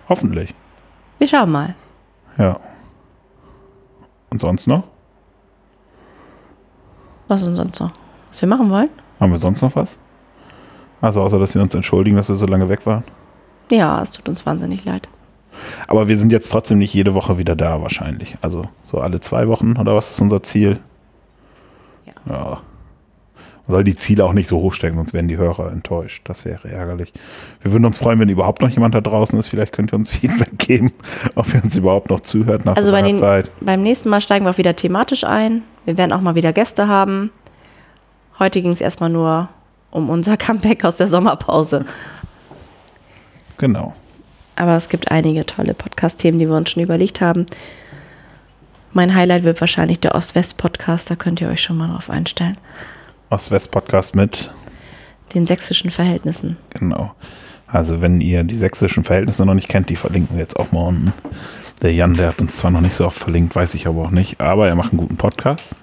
Hoffentlich. 0.09 0.55
Wir 1.19 1.29
schauen 1.29 1.51
mal. 1.51 1.75
Ja. 2.39 2.59
Und 4.35 4.41
sonst 4.41 4.67
noch? 4.67 4.83
Was 7.29 7.45
uns 7.45 7.57
sonst 7.57 7.79
noch? 7.79 7.93
Was 8.31 8.43
wir 8.43 8.49
machen 8.49 8.69
wollen? 8.69 8.89
Haben 9.21 9.31
wir 9.31 9.39
sonst 9.39 9.63
noch 9.63 9.77
was? 9.77 9.97
Also 11.01 11.23
außer, 11.23 11.39
dass 11.39 11.55
wir 11.55 11.63
uns 11.63 11.73
entschuldigen, 11.73 12.17
dass 12.17 12.29
wir 12.29 12.35
so 12.35 12.45
lange 12.47 12.69
weg 12.69 12.85
waren. 12.85 13.05
Ja, 13.71 14.03
es 14.03 14.11
tut 14.11 14.29
uns 14.29 14.45
wahnsinnig 14.45 14.85
leid. 14.85 15.09
Aber 15.87 16.09
wir 16.09 16.19
sind 16.19 16.33
jetzt 16.33 16.51
trotzdem 16.51 16.79
nicht 16.79 16.93
jede 16.93 17.15
Woche 17.15 17.39
wieder 17.39 17.55
da 17.55 17.81
wahrscheinlich. 17.81 18.35
Also 18.41 18.65
so 18.91 18.99
alle 18.99 19.21
zwei 19.21 19.47
Wochen 19.47 19.77
oder 19.77 19.95
was 19.95 20.11
ist 20.11 20.21
unser 20.21 20.43
Ziel? 20.43 20.81
Ja. 22.05 22.13
ja. 22.29 22.61
Man 23.67 23.77
soll 23.77 23.85
die 23.85 23.97
Ziele 23.97 24.25
auch 24.25 24.35
nicht 24.35 24.47
so 24.49 24.59
hoch 24.61 24.75
stecken, 24.75 24.97
sonst 24.97 25.15
werden 25.15 25.29
die 25.29 25.39
Hörer 25.39 25.73
enttäuscht. 25.73 26.23
Das 26.25 26.45
wäre 26.45 26.69
ärgerlich. 26.71 27.13
Wir 27.63 27.73
würden 27.73 27.87
uns 27.87 27.97
freuen, 27.97 28.21
wenn 28.21 28.29
überhaupt 28.29 28.61
noch 28.61 28.69
jemand 28.69 28.95
da 28.95 29.01
draußen 29.01 29.39
ist. 29.39 29.49
Vielleicht 29.49 29.73
könnt 29.73 29.93
ihr 29.93 29.97
uns 29.97 30.11
Feedback 30.17 30.59
geben, 30.59 30.93
ob 31.35 31.53
ihr 31.55 31.65
uns 31.65 31.75
überhaupt 31.75 32.11
noch 32.11 32.21
zuhört 32.21 32.67
nach 32.67 32.77
Also 32.77 32.87
so 32.89 32.93
bei 32.93 33.01
den, 33.03 33.17
Zeit. 33.17 33.51
beim 33.61 33.83
nächsten 33.83 34.11
Mal 34.11 34.21
steigen 34.21 34.45
wir 34.45 34.51
auch 34.51 34.59
wieder 34.59 34.77
thematisch 34.77 35.25
ein. 35.25 35.63
Wir 35.87 35.97
werden 35.97 36.13
auch 36.13 36.21
mal 36.21 36.35
wieder 36.35 36.53
Gäste 36.53 36.89
haben. 36.89 37.31
Heute 38.39 38.61
ging 38.61 38.73
es 38.73 38.81
erstmal 38.83 39.11
nur 39.11 39.49
um 39.91 40.11
unser 40.11 40.37
Comeback 40.39 40.85
aus 40.85 40.97
der 40.97 41.07
Sommerpause. 41.07 41.87
Genau. 43.57 43.95
Aber 44.57 44.77
es 44.77 44.89
gibt 44.89 45.11
einige 45.11 45.47
tolle 45.47 45.75
Podcast-Themen, 45.75 46.39
die 46.39 46.49
wir 46.49 46.57
uns 46.57 46.71
schon 46.71 46.83
überlegt 46.83 47.21
haben. 47.21 47.47
Mein 48.93 49.15
Highlight 49.15 49.43
wird 49.43 49.61
wahrscheinlich 49.61 49.99
der 50.01 50.15
Ost-West-Podcast, 50.15 51.11
da 51.11 51.17
könnt 51.17 51.41
ihr 51.41 51.49
euch 51.49 51.61
schon 51.63 51.77
mal 51.77 51.89
drauf 51.89 52.11
einstellen. 52.11 52.57
Ost-West-Podcast 53.35 54.15
mit. 54.15 54.51
Den 55.35 55.45
sächsischen 55.45 55.91
Verhältnissen. 55.91 56.57
Genau. 56.71 57.13
Also 57.67 58.01
wenn 58.01 58.21
ihr 58.21 58.45
die 58.45 58.57
sächsischen 58.57 59.03
Verhältnisse 59.03 59.45
noch 59.45 59.55
nicht 59.55 59.69
kennt, 59.69 59.91
die 59.91 59.97
verlinken 59.97 60.37
wir 60.37 60.43
jetzt 60.43 60.57
auch 60.57 60.71
mal 60.71 60.87
unten. 60.87 61.13
Der 61.83 61.93
Jan, 61.93 62.15
der 62.15 62.29
hat 62.29 62.41
uns 62.41 62.57
zwar 62.57 62.71
noch 62.71 62.81
nicht 62.81 62.95
so 62.95 63.07
oft 63.07 63.19
verlinkt, 63.19 63.57
weiß 63.57 63.75
ich 63.75 63.89
aber 63.89 64.03
auch 64.03 64.11
nicht, 64.13 64.41
aber 64.41 64.69
er 64.69 64.77
macht 64.77 64.93
einen 64.93 65.01
guten 65.01 65.17
Podcast. 65.17 65.75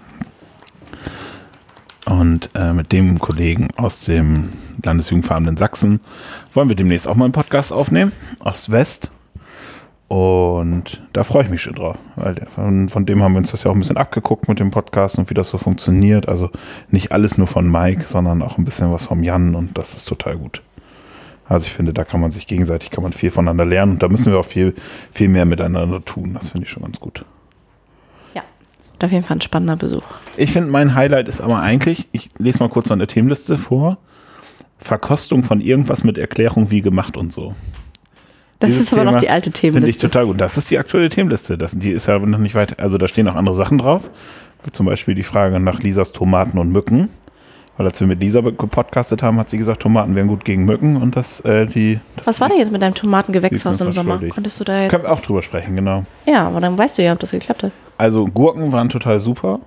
Und 2.06 2.50
äh, 2.56 2.72
mit 2.72 2.94
dem 2.94 3.20
Kollegen 3.20 3.68
aus 3.76 4.06
dem 4.06 4.54
Landesjugendverein 4.82 5.46
in 5.46 5.58
Sachsen 5.58 6.00
wollen 6.54 6.70
wir 6.70 6.78
demnächst 6.78 7.06
auch 7.06 7.16
mal 7.16 7.26
einen 7.26 7.34
Podcast 7.34 7.74
aufnehmen, 7.74 8.14
Ost-West. 8.40 9.12
Und 10.12 11.02
da 11.14 11.24
freue 11.24 11.46
ich 11.46 11.50
mich 11.50 11.62
schon 11.62 11.72
drauf, 11.72 11.96
weil 12.18 12.36
von, 12.54 12.90
von 12.90 13.06
dem 13.06 13.24
haben 13.24 13.32
wir 13.32 13.38
uns 13.38 13.52
das 13.52 13.64
ja 13.64 13.72
auch 13.72 13.76
ein 13.76 13.80
bisschen 13.80 13.96
abgeguckt 13.96 14.50
mit 14.50 14.60
dem 14.60 14.70
Podcast 14.70 15.18
und 15.18 15.30
wie 15.30 15.34
das 15.34 15.50
so 15.50 15.58
funktioniert. 15.58 16.28
Also 16.28 16.50
nicht 16.90 17.14
alles 17.14 17.38
nur 17.38 17.48
von 17.48 17.72
Mike, 17.72 18.04
sondern 18.10 18.42
auch 18.42 18.58
ein 18.58 18.66
bisschen 18.66 18.92
was 18.92 19.06
vom 19.06 19.24
Jan 19.24 19.56
und 19.56 19.78
das 19.78 19.94
ist 19.94 20.04
total 20.04 20.36
gut. 20.36 20.64
Also 21.48 21.68
ich 21.68 21.72
finde, 21.72 21.94
da 21.94 22.04
kann 22.04 22.20
man 22.20 22.30
sich 22.30 22.46
gegenseitig, 22.46 22.90
kann 22.90 23.04
man 23.04 23.14
viel 23.14 23.32
voneinander 23.32 23.64
lernen 23.64 23.94
und 23.94 24.04
da 24.04 24.10
müssen 24.10 24.34
wir 24.34 24.40
auch 24.42 24.46
viel, 24.46 24.76
viel 25.14 25.30
mehr 25.30 25.46
miteinander 25.46 26.04
tun. 26.04 26.34
Das 26.34 26.50
finde 26.50 26.66
ich 26.66 26.72
schon 26.72 26.84
ganz 26.84 27.00
gut. 27.00 27.24
Ja. 28.34 28.42
Wird 28.92 29.06
auf 29.06 29.12
jeden 29.14 29.24
Fall 29.24 29.38
ein 29.38 29.42
spannender 29.42 29.78
Besuch. 29.78 30.04
Ich 30.36 30.52
finde, 30.52 30.72
mein 30.72 30.94
Highlight 30.94 31.30
ist 31.30 31.40
aber 31.40 31.62
eigentlich, 31.62 32.10
ich 32.12 32.32
lese 32.38 32.60
mal 32.60 32.68
kurz 32.68 32.90
so 32.90 32.94
eine 32.94 33.08
Themenliste 33.08 33.58
vor, 33.58 33.98
Verkostung 34.78 35.46
von 35.46 35.62
irgendwas 35.62 36.04
mit 36.04 36.18
Erklärung 36.18 36.70
wie 36.70 36.82
gemacht 36.82 37.16
und 37.16 37.32
so. 37.32 37.56
Das 38.62 38.72
ist 38.72 38.94
aber 38.94 39.04
noch 39.04 39.12
Thema 39.12 39.20
die 39.20 39.30
alte 39.30 39.52
Finde 39.52 39.68
ich 39.68 39.74
Themenliste. 39.74 40.02
total 40.10 40.26
gut. 40.28 40.40
Das 40.42 40.58
ist 40.58 40.72
die 40.72 40.78
aktuelle 40.78 41.10
Themenliste. 41.10 41.58
Das, 41.58 41.72
die 41.72 41.92
ist 41.92 42.08
ja 42.08 42.18
noch 42.20 42.38
nicht 42.38 42.56
weit, 42.56 42.80
also 42.80 42.98
da 42.98 43.08
stehen 43.08 43.28
auch 43.28 43.36
andere 43.36 43.56
Sachen 43.56 43.78
drauf. 43.78 44.10
Zum 44.72 44.86
Beispiel 44.86 45.16
die 45.16 45.24
Frage 45.24 45.60
nach 45.60 45.80
Lisas 45.80 46.12
Tomaten 46.12 46.58
und 46.58 46.72
Mücken. 46.72 47.10
Weil 47.78 47.88
als 47.88 48.00
wir 48.00 48.06
mit 48.08 48.20
Lisa 48.20 48.42
gepodcastet 48.42 49.24
haben, 49.24 49.38
hat 49.40 49.50
sie 49.50 49.58
gesagt, 49.58 49.82
Tomaten 49.82 50.14
wären 50.16 50.28
gut 50.28 50.46
gegen 50.46 50.66
Mücken 50.66 50.98
und 50.98 51.16
das, 51.16 51.40
äh, 51.42 51.66
die. 51.66 52.00
Das 52.18 52.28
Was 52.28 52.42
war 52.42 52.50
denn 52.50 52.60
jetzt 52.60 52.72
mit 52.72 52.82
deinem 52.82 52.94
Tomatengewächshaus 52.94 53.82
im 53.82 53.92
Sommer? 53.92 54.10
verschuldigt. 54.12 54.36
Konntest 54.36 54.60
du 54.60 54.64
da 54.66 54.82
jetzt. 54.82 54.92
Können 54.92 55.04
wir 55.04 55.12
auch 55.12 55.22
drüber 55.22 55.42
sprechen, 55.42 55.76
genau. 55.76 56.06
Ja, 56.28 56.48
aber 56.48 56.60
dann 56.60 56.78
weißt 56.78 56.98
du 56.98 57.04
ja, 57.04 57.14
ob 57.14 57.20
das 57.20 57.32
geklappt 57.32 57.64
hat. 57.64 57.72
Also 57.98 58.26
Gurken 58.26 58.72
waren 58.72 58.90
total 58.90 59.20
super. 59.20 59.62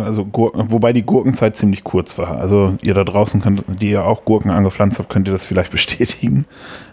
Also 0.00 0.24
Gurken, 0.24 0.70
wobei 0.70 0.92
die 0.92 1.02
Gurkenzeit 1.04 1.56
ziemlich 1.56 1.84
kurz 1.84 2.18
war. 2.18 2.38
Also 2.38 2.74
ihr 2.82 2.94
da 2.94 3.04
draußen 3.04 3.40
könnt, 3.40 3.64
die 3.80 3.90
ihr 3.90 4.04
auch 4.04 4.24
Gurken 4.24 4.50
angepflanzt 4.50 4.98
habt, 4.98 5.08
könnt 5.08 5.28
ihr 5.28 5.32
das 5.32 5.46
vielleicht 5.46 5.70
bestätigen. 5.72 6.46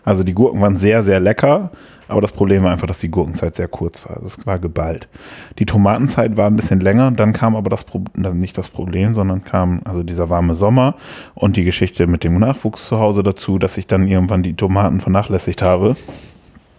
Also 0.03 0.23
die 0.23 0.33
Gurken 0.33 0.61
waren 0.61 0.77
sehr, 0.77 1.03
sehr 1.03 1.19
lecker. 1.19 1.71
Aber 2.07 2.21
das 2.21 2.33
Problem 2.33 2.63
war 2.63 2.71
einfach, 2.71 2.87
dass 2.87 2.99
die 2.99 3.09
Gurkenzeit 3.09 3.55
sehr 3.55 3.67
kurz 3.67 4.05
war. 4.05 4.17
Also 4.17 4.27
es 4.27 4.45
war 4.45 4.59
geballt. 4.59 5.07
Die 5.59 5.65
Tomatenzeit 5.65 6.37
war 6.37 6.47
ein 6.47 6.55
bisschen 6.55 6.79
länger. 6.79 7.11
Dann 7.11 7.33
kam 7.33 7.55
aber 7.55 7.69
das 7.69 7.85
Problem, 7.85 8.37
nicht 8.37 8.57
das 8.57 8.67
Problem, 8.67 9.13
sondern 9.15 9.43
kam 9.43 9.81
also 9.85 10.03
dieser 10.03 10.29
warme 10.29 10.53
Sommer 10.53 10.95
und 11.33 11.55
die 11.55 11.63
Geschichte 11.63 12.05
mit 12.05 12.23
dem 12.23 12.39
Nachwuchs 12.39 12.87
zu 12.87 12.99
Hause 12.99 13.23
dazu, 13.23 13.57
dass 13.57 13.77
ich 13.77 13.87
dann 13.87 14.07
irgendwann 14.07 14.43
die 14.43 14.53
Tomaten 14.53 14.99
vernachlässigt 14.99 15.61
habe. 15.61 15.95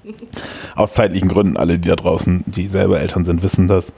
Aus 0.76 0.94
zeitlichen 0.94 1.28
Gründen, 1.28 1.56
alle, 1.56 1.78
die 1.78 1.88
da 1.88 1.96
draußen, 1.96 2.44
die 2.46 2.68
selber 2.68 3.00
Eltern 3.00 3.24
sind, 3.24 3.42
wissen 3.42 3.68
das. 3.68 3.92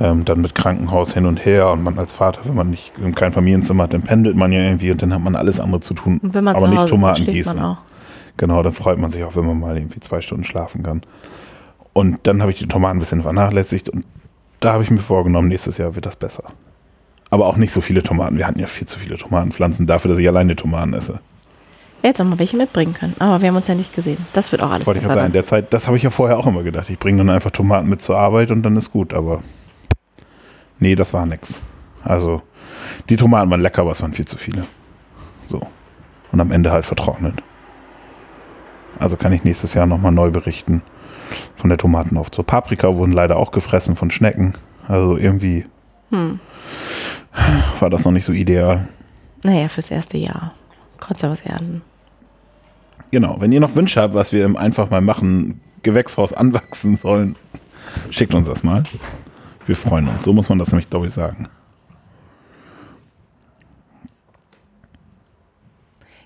Ähm, 0.00 0.24
dann 0.24 0.40
mit 0.40 0.54
Krankenhaus 0.54 1.12
hin 1.12 1.26
und 1.26 1.44
her 1.44 1.70
und 1.70 1.82
man 1.82 1.98
als 1.98 2.12
Vater, 2.12 2.40
wenn 2.44 2.54
man 2.54 2.70
nicht 2.70 2.92
kein 3.14 3.32
Familienzimmer 3.32 3.82
hat, 3.84 3.92
dann 3.92 4.00
pendelt 4.00 4.34
man 4.34 4.50
ja 4.50 4.60
irgendwie 4.60 4.90
und 4.90 5.02
dann 5.02 5.12
hat 5.12 5.20
man 5.20 5.36
alles 5.36 5.60
andere 5.60 5.82
zu 5.82 5.92
tun. 5.92 6.18
Und 6.22 6.32
wenn 6.32 6.42
man 6.44 6.56
aber 6.56 6.64
zu 6.64 6.70
nicht 6.70 6.78
Hause 6.78 6.86
ist, 6.86 6.92
dann 6.92 7.00
Tomaten 7.00 7.22
schläft 7.22 7.36
gießen. 7.36 7.56
man 7.56 7.64
auch. 7.64 7.78
Genau, 8.38 8.62
dann 8.62 8.72
freut 8.72 8.98
man 8.98 9.10
sich 9.10 9.22
auch, 9.24 9.36
wenn 9.36 9.46
man 9.46 9.60
mal 9.60 9.76
irgendwie 9.76 10.00
zwei 10.00 10.22
Stunden 10.22 10.44
schlafen 10.44 10.82
kann. 10.82 11.02
Und 11.92 12.20
dann 12.22 12.40
habe 12.40 12.50
ich 12.50 12.58
die 12.58 12.66
Tomaten 12.66 12.96
ein 12.96 13.00
bisschen 13.00 13.20
vernachlässigt 13.20 13.90
und 13.90 14.06
da 14.60 14.72
habe 14.72 14.82
ich 14.82 14.90
mir 14.90 15.00
vorgenommen, 15.00 15.48
nächstes 15.48 15.76
Jahr 15.76 15.94
wird 15.94 16.06
das 16.06 16.16
besser. 16.16 16.44
Aber 17.28 17.46
auch 17.46 17.56
nicht 17.56 17.72
so 17.72 17.80
viele 17.80 18.02
Tomaten. 18.02 18.38
Wir 18.38 18.46
hatten 18.46 18.58
ja 18.58 18.66
viel 18.66 18.88
zu 18.88 18.98
viele 18.98 19.18
Tomatenpflanzen 19.18 19.86
dafür, 19.86 20.10
dass 20.10 20.18
ich 20.18 20.26
alleine 20.26 20.56
Tomaten 20.56 20.94
esse. 20.94 21.20
Jetzt 22.02 22.20
auch 22.20 22.24
mal 22.24 22.38
welche 22.38 22.56
mitbringen 22.56 22.94
können. 22.94 23.14
Aber 23.18 23.42
wir 23.42 23.48
haben 23.48 23.56
uns 23.56 23.68
ja 23.68 23.74
nicht 23.74 23.94
gesehen. 23.94 24.26
Das 24.32 24.52
wird 24.52 24.62
auch 24.62 24.70
alles 24.70 24.86
Wollte 24.86 24.98
ich 24.98 25.04
besser. 25.04 25.08
gerade 25.14 25.20
sagen, 25.20 25.26
in 25.26 25.32
der 25.34 25.44
Zeit, 25.44 25.72
das 25.72 25.86
habe 25.86 25.96
ich 25.98 26.02
ja 26.02 26.10
vorher 26.10 26.38
auch 26.38 26.46
immer 26.46 26.62
gedacht. 26.62 26.88
Ich 26.88 26.98
bringe 26.98 27.18
dann 27.18 27.30
einfach 27.30 27.50
Tomaten 27.50 27.88
mit 27.88 28.00
zur 28.00 28.16
Arbeit 28.16 28.50
und 28.50 28.62
dann 28.62 28.76
ist 28.76 28.90
gut, 28.90 29.12
aber 29.12 29.40
nee, 30.80 30.94
das 30.94 31.14
war 31.14 31.24
nix. 31.26 31.62
Also, 32.02 32.42
die 33.08 33.16
Tomaten 33.16 33.50
waren 33.50 33.60
lecker, 33.60 33.82
aber 33.82 33.92
es 33.92 34.02
waren 34.02 34.12
viel 34.12 34.26
zu 34.26 34.36
viele. 34.36 34.64
So. 35.48 35.60
Und 36.32 36.40
am 36.40 36.50
Ende 36.50 36.70
halt 36.70 36.84
vertrocknet. 36.84 37.34
Also 38.98 39.16
kann 39.16 39.32
ich 39.32 39.44
nächstes 39.44 39.74
Jahr 39.74 39.86
nochmal 39.86 40.12
neu 40.12 40.30
berichten 40.30 40.82
von 41.56 41.70
der 41.70 41.78
Tomatenaufzucht. 41.78 42.34
So 42.34 42.42
Paprika 42.42 42.96
wurden 42.96 43.12
leider 43.12 43.36
auch 43.36 43.50
gefressen 43.50 43.96
von 43.96 44.10
Schnecken. 44.10 44.54
Also 44.86 45.16
irgendwie 45.16 45.64
Hm. 46.10 46.40
war 47.80 47.90
das 47.90 48.04
noch 48.04 48.12
nicht 48.12 48.24
so 48.24 48.32
ideal. 48.32 48.88
Naja, 49.42 49.68
fürs 49.68 49.90
erste 49.90 50.18
Jahr. 50.18 50.52
Ja 50.98 51.30
was 51.30 51.40
ernten. 51.42 51.82
Genau, 53.10 53.40
wenn 53.40 53.52
ihr 53.52 53.60
noch 53.60 53.74
Wünsche 53.74 54.00
habt, 54.00 54.14
was 54.14 54.32
wir 54.32 54.44
im 54.44 54.56
einfach 54.56 54.90
mal 54.90 55.00
machen, 55.00 55.60
Gewächshaus 55.82 56.32
anwachsen 56.32 56.96
sollen, 56.96 57.36
schickt 58.10 58.34
uns 58.34 58.46
das 58.46 58.62
mal. 58.62 58.82
Wir 59.70 59.76
freuen 59.76 60.08
uns. 60.08 60.24
So 60.24 60.32
muss 60.32 60.48
man 60.48 60.58
das 60.58 60.72
nämlich, 60.72 60.90
glaube 60.90 61.06
ich, 61.06 61.12
sagen. 61.12 61.48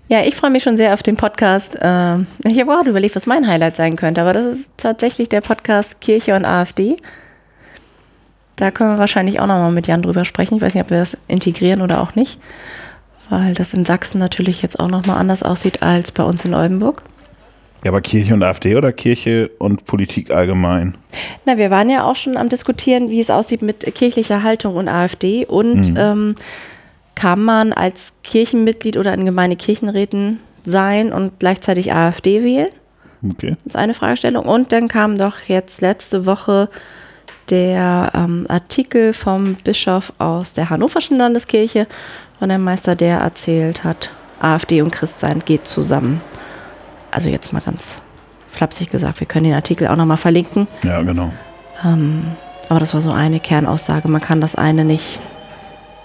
Ja, 0.08 0.22
ich 0.22 0.34
freue 0.34 0.48
mich 0.48 0.62
schon 0.62 0.78
sehr 0.78 0.94
auf 0.94 1.02
den 1.02 1.18
Podcast. 1.18 1.76
Ähm, 1.78 2.26
Ich 2.42 2.58
habe 2.58 2.70
gerade 2.72 2.88
überlegt, 2.88 3.14
was 3.16 3.26
mein 3.26 3.46
Highlight 3.46 3.76
sein 3.76 3.96
könnte, 3.96 4.22
aber 4.22 4.32
das 4.32 4.46
ist 4.46 4.72
tatsächlich 4.78 5.28
der 5.28 5.42
Podcast 5.42 6.00
Kirche 6.00 6.34
und 6.34 6.46
AfD. 6.46 6.96
Da 8.56 8.70
können 8.70 8.94
wir 8.94 8.98
wahrscheinlich 8.98 9.40
auch 9.40 9.46
nochmal 9.46 9.72
mit 9.72 9.88
Jan 9.88 10.00
drüber 10.00 10.24
sprechen. 10.24 10.56
Ich 10.56 10.62
weiß 10.62 10.72
nicht, 10.72 10.84
ob 10.84 10.88
wir 10.88 11.00
das 11.00 11.18
integrieren 11.28 11.82
oder 11.82 12.00
auch 12.00 12.14
nicht, 12.14 12.40
weil 13.28 13.52
das 13.52 13.74
in 13.74 13.84
Sachsen 13.84 14.20
natürlich 14.20 14.62
jetzt 14.62 14.80
auch 14.80 14.88
nochmal 14.88 15.18
anders 15.18 15.42
aussieht 15.42 15.82
als 15.82 16.12
bei 16.12 16.22
uns 16.22 16.46
in 16.46 16.54
Oldenburg. 16.54 17.02
Ja, 17.84 17.90
aber 17.90 18.00
Kirche 18.00 18.32
und 18.32 18.42
AfD 18.42 18.76
oder 18.76 18.92
Kirche 18.92 19.50
und 19.58 19.84
Politik 19.84 20.30
allgemein? 20.30 20.96
Na, 21.44 21.58
wir 21.58 21.70
waren 21.70 21.90
ja 21.90 22.04
auch 22.04 22.16
schon 22.16 22.38
am 22.38 22.48
diskutieren, 22.48 23.10
wie 23.10 23.20
es 23.20 23.28
aussieht 23.28 23.60
mit 23.60 23.84
kirchlicher 23.94 24.42
Haltung 24.42 24.76
und 24.76 24.88
AfD. 24.88 25.44
Und 25.44 25.92
ähm, 25.96 26.34
kann 27.14 27.42
man 27.42 27.74
als 27.74 28.14
Kirchenmitglied 28.22 28.96
oder 28.96 29.12
in 29.12 29.26
Gemeindekirchenräten 29.26 30.40
sein 30.64 31.12
und 31.12 31.38
gleichzeitig 31.38 31.92
AfD 31.92 32.42
wählen? 32.42 32.70
Okay. 33.22 33.56
Das 33.64 33.74
ist 33.74 33.76
eine 33.76 33.92
Fragestellung. 33.92 34.46
Und 34.46 34.72
dann 34.72 34.88
kam 34.88 35.18
doch 35.18 35.40
jetzt 35.46 35.82
letzte 35.82 36.24
Woche 36.24 36.70
der 37.50 38.12
ähm, 38.14 38.46
Artikel 38.48 39.12
vom 39.12 39.56
Bischof 39.56 40.14
aus 40.16 40.54
der 40.54 40.70
Hannoverschen 40.70 41.18
Landeskirche, 41.18 41.86
von 42.38 42.48
dem 42.48 42.64
Meister, 42.64 42.94
der 42.94 43.18
erzählt 43.18 43.84
hat, 43.84 44.10
AfD 44.40 44.80
und 44.80 44.90
Christsein 44.90 45.42
geht 45.44 45.66
zusammen. 45.66 46.22
Also 47.14 47.28
jetzt 47.28 47.52
mal 47.52 47.60
ganz 47.60 47.98
flapsig 48.50 48.90
gesagt, 48.90 49.20
wir 49.20 49.26
können 49.26 49.44
den 49.44 49.54
Artikel 49.54 49.88
auch 49.88 49.96
nochmal 49.96 50.16
verlinken. 50.16 50.66
Ja, 50.82 51.00
genau. 51.02 51.32
Aber 52.68 52.80
das 52.80 52.94
war 52.94 53.00
so 53.00 53.12
eine 53.12 53.40
Kernaussage. 53.40 54.08
Man 54.08 54.20
kann 54.20 54.40
das 54.40 54.56
eine 54.56 54.84
nicht, 54.84 55.20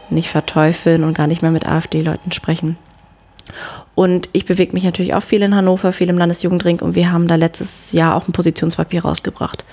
nicht 0.09 0.29
verteufeln 0.29 1.03
und 1.03 1.17
gar 1.17 1.27
nicht 1.27 1.41
mehr 1.41 1.51
mit 1.51 1.67
AfD-Leuten 1.67 2.31
sprechen. 2.31 2.77
Und 3.95 4.29
ich 4.33 4.45
bewege 4.45 4.73
mich 4.73 4.83
natürlich 4.83 5.15
auch 5.15 5.23
viel 5.23 5.41
in 5.41 5.55
Hannover, 5.55 5.91
viel 5.91 6.09
im 6.09 6.17
Landesjugendring 6.17 6.79
und 6.81 6.95
wir 6.95 7.11
haben 7.11 7.27
da 7.27 7.35
letztes 7.35 7.91
Jahr 7.91 8.15
auch 8.15 8.27
ein 8.27 8.31
Positionspapier 8.31 9.01
rausgebracht, 9.01 9.65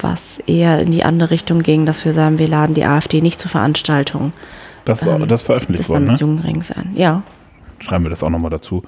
was 0.00 0.38
eher 0.40 0.80
in 0.80 0.90
die 0.90 1.04
andere 1.04 1.30
Richtung 1.30 1.62
ging, 1.62 1.86
dass 1.86 2.04
wir 2.04 2.12
sagen, 2.12 2.38
wir 2.38 2.48
laden 2.48 2.74
die 2.74 2.84
AfD 2.84 3.20
nicht 3.20 3.38
zur 3.38 3.50
Veranstaltung 3.50 4.32
Das, 4.84 5.06
Ähm, 5.06 5.28
das 5.28 5.42
veröffentlicht 5.42 5.80
des 5.80 5.88
worden, 5.88 6.00
ne? 6.00 6.06
Landesjugendrings 6.08 6.72
ein. 6.72 6.92
Ja, 6.96 7.22
Schreiben 7.80 8.04
wir 8.04 8.10
das 8.10 8.22
auch 8.22 8.30
nochmal 8.30 8.50
dazu. 8.50 8.82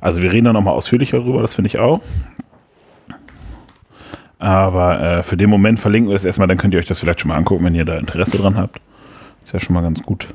Also 0.00 0.22
wir 0.22 0.32
reden 0.32 0.46
da 0.46 0.52
nochmal 0.52 0.74
ausführlicher 0.74 1.20
drüber, 1.20 1.40
das 1.40 1.54
finde 1.54 1.68
ich 1.68 1.78
auch. 1.78 2.00
Aber 4.38 5.00
äh, 5.00 5.22
für 5.22 5.36
den 5.36 5.48
Moment 5.48 5.80
verlinken 5.80 6.10
wir 6.10 6.14
das 6.14 6.24
erstmal, 6.24 6.48
dann 6.48 6.58
könnt 6.58 6.74
ihr 6.74 6.80
euch 6.80 6.86
das 6.86 7.00
vielleicht 7.00 7.20
schon 7.20 7.30
mal 7.30 7.36
angucken, 7.36 7.64
wenn 7.64 7.74
ihr 7.74 7.86
da 7.86 7.96
Interesse 7.96 8.36
dran 8.36 8.58
habt. 8.58 8.80
Ist 9.44 9.54
ja 9.54 9.60
schon 9.60 9.74
mal 9.74 9.82
ganz 9.82 10.02
gut. 10.02 10.28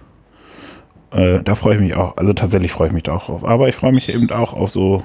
Äh, 1.11 1.41
da 1.43 1.55
freue 1.55 1.75
ich 1.75 1.81
mich 1.81 1.95
auch, 1.95 2.17
also 2.17 2.33
tatsächlich 2.33 2.71
freue 2.71 2.87
ich 2.87 2.93
mich 2.93 3.03
da 3.03 3.13
auch 3.13 3.25
drauf. 3.25 3.45
Aber 3.45 3.67
ich 3.67 3.75
freue 3.75 3.91
mich 3.91 4.13
eben 4.13 4.29
auch 4.31 4.53
auf 4.53 4.71
so 4.71 5.03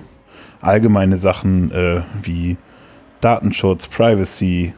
allgemeine 0.60 1.16
Sachen 1.16 1.70
äh, 1.72 2.00
wie 2.22 2.56
Datenschutz, 3.20 3.86
Privacy. 3.86 4.72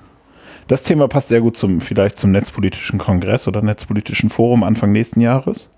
Das 0.68 0.82
Thema 0.82 1.06
passt 1.06 1.28
sehr 1.28 1.40
gut 1.40 1.56
zum, 1.56 1.80
vielleicht 1.80 2.18
zum 2.18 2.32
Netzpolitischen 2.32 2.98
Kongress 2.98 3.46
oder 3.46 3.62
Netzpolitischen 3.62 4.30
Forum 4.30 4.64
Anfang 4.64 4.90
nächsten 4.90 5.20
Jahres. 5.20 5.68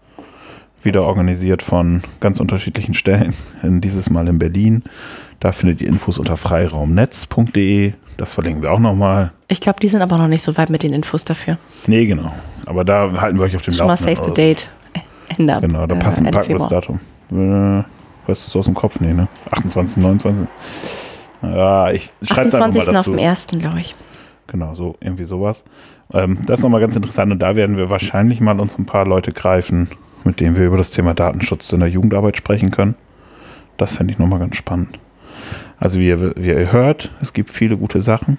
Wieder 0.83 1.03
organisiert 1.03 1.63
von 1.63 2.03
ganz 2.21 2.41
unterschiedlichen 2.41 2.95
Stellen. 2.95 3.35
Dieses 3.63 4.11
Mal 4.11 4.29
in 4.29 4.39
Berlin. 4.39 4.85
Da 5.41 5.53
findet 5.53 5.81
ihr 5.81 5.89
Infos 5.89 6.19
unter 6.19 6.37
freiraumnetz.de. 6.37 7.93
Das 8.17 8.35
verlinken 8.35 8.63
wir 8.63 8.73
auch 8.73 8.81
nochmal. 8.81 9.33
Ich 9.49 9.61
glaube, 9.61 9.79
die 9.81 9.89
sind 9.89 10.03
aber 10.03 10.19
noch 10.19 10.29
nicht 10.29 10.43
so 10.43 10.57
weit 10.57 10.71
mit 10.71 10.83
den 10.83 10.93
Infos 10.93 11.25
dafür. 11.25 11.59
Nee, 11.87 12.07
genau. 12.07 12.33
Aber 12.67 12.85
da 12.85 13.21
halten 13.21 13.39
wir 13.39 13.45
euch 13.45 13.55
auf 13.55 13.63
dem 13.63 13.75
Schon 13.75 13.87
mal 13.87 13.93
Laufenden. 13.93 14.17
Save 14.17 14.29
the. 14.29 14.35
Date. 14.35 14.69
Ende. 15.37 15.59
Genau, 15.61 15.87
da 15.87 15.95
äh, 15.95 15.99
passt 15.99 16.19
ein 16.19 16.27
Ende 16.27 16.39
packen 16.39 16.49
wir 16.49 16.59
das 16.59 16.69
Februar. 16.69 16.99
Datum. 17.29 17.81
Äh, 17.81 17.85
weißt 18.27 18.47
du 18.47 18.51
es 18.51 18.57
aus 18.57 18.65
dem 18.65 18.75
Kopf? 18.75 19.01
Nee, 19.01 19.13
ne? 19.13 19.29
28, 19.51 19.99
29. 19.99 20.49
Ja, 21.43 21.91
ich 21.91 22.11
schreibe 22.23 22.49
es 22.49 22.55
einfach 22.55 22.69
28. 22.69 22.93
mal 22.93 22.99
auf 22.99 23.07
dazu. 23.07 23.11
dem 23.13 23.19
ersten, 23.19 23.59
glaube 23.59 23.81
ich. 23.81 23.95
Genau, 24.47 24.75
so 24.75 24.97
irgendwie 25.01 25.25
sowas. 25.25 25.65
Ähm, 26.13 26.39
das 26.47 26.61
ist 26.61 26.65
nochmal 26.65 26.81
ganz 26.81 26.97
interessant 26.97 27.31
und 27.33 27.39
da 27.39 27.55
werden 27.55 27.77
wir 27.77 27.91
wahrscheinlich 27.91 28.41
mal 28.41 28.59
uns 28.59 28.79
ein 28.79 28.87
paar 28.87 29.07
Leute 29.07 29.33
greifen, 29.33 29.89
mit 30.25 30.41
denen 30.41 30.57
wir 30.57 30.67
über 30.67 30.77
das 30.77 30.91
Thema 30.91 31.15
Datenschutz 31.15 31.73
in 31.73 31.81
der 31.81 31.89
Jugendarbeit 31.89 32.37
sprechen 32.37 32.71
können. 32.71 32.95
Das 33.77 33.97
fände 33.97 34.13
ich 34.13 34.19
nochmal 34.19 34.39
ganz 34.39 34.57
spannend. 34.57 34.99
Also 35.79 35.99
wie 35.99 36.09
ihr, 36.09 36.35
wie 36.37 36.49
ihr 36.49 36.73
hört, 36.73 37.11
es 37.23 37.33
gibt 37.33 37.51
viele 37.51 37.77
gute 37.77 38.01
Sachen 38.01 38.39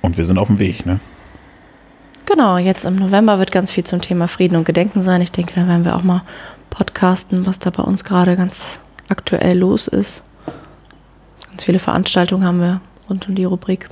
und 0.00 0.18
wir 0.18 0.24
sind 0.24 0.38
auf 0.38 0.48
dem 0.48 0.58
Weg, 0.58 0.84
ne? 0.86 1.00
Genau, 2.26 2.56
jetzt 2.56 2.84
im 2.84 2.96
November 2.96 3.38
wird 3.38 3.52
ganz 3.52 3.70
viel 3.70 3.84
zum 3.84 4.00
Thema 4.00 4.28
Frieden 4.28 4.56
und 4.56 4.64
Gedenken 4.64 5.02
sein. 5.02 5.20
Ich 5.20 5.32
denke, 5.32 5.54
da 5.54 5.66
werden 5.66 5.84
wir 5.84 5.96
auch 5.96 6.02
mal 6.02 6.22
podcasten, 6.70 7.46
was 7.46 7.58
da 7.58 7.70
bei 7.70 7.82
uns 7.82 8.04
gerade 8.04 8.36
ganz 8.36 8.80
aktuell 9.08 9.58
los 9.58 9.88
ist. 9.88 10.22
Ganz 11.50 11.64
viele 11.64 11.78
Veranstaltungen 11.78 12.44
haben 12.44 12.60
wir 12.60 12.80
rund 13.08 13.28
um 13.28 13.34
die 13.34 13.44
Rubrik. 13.44 13.88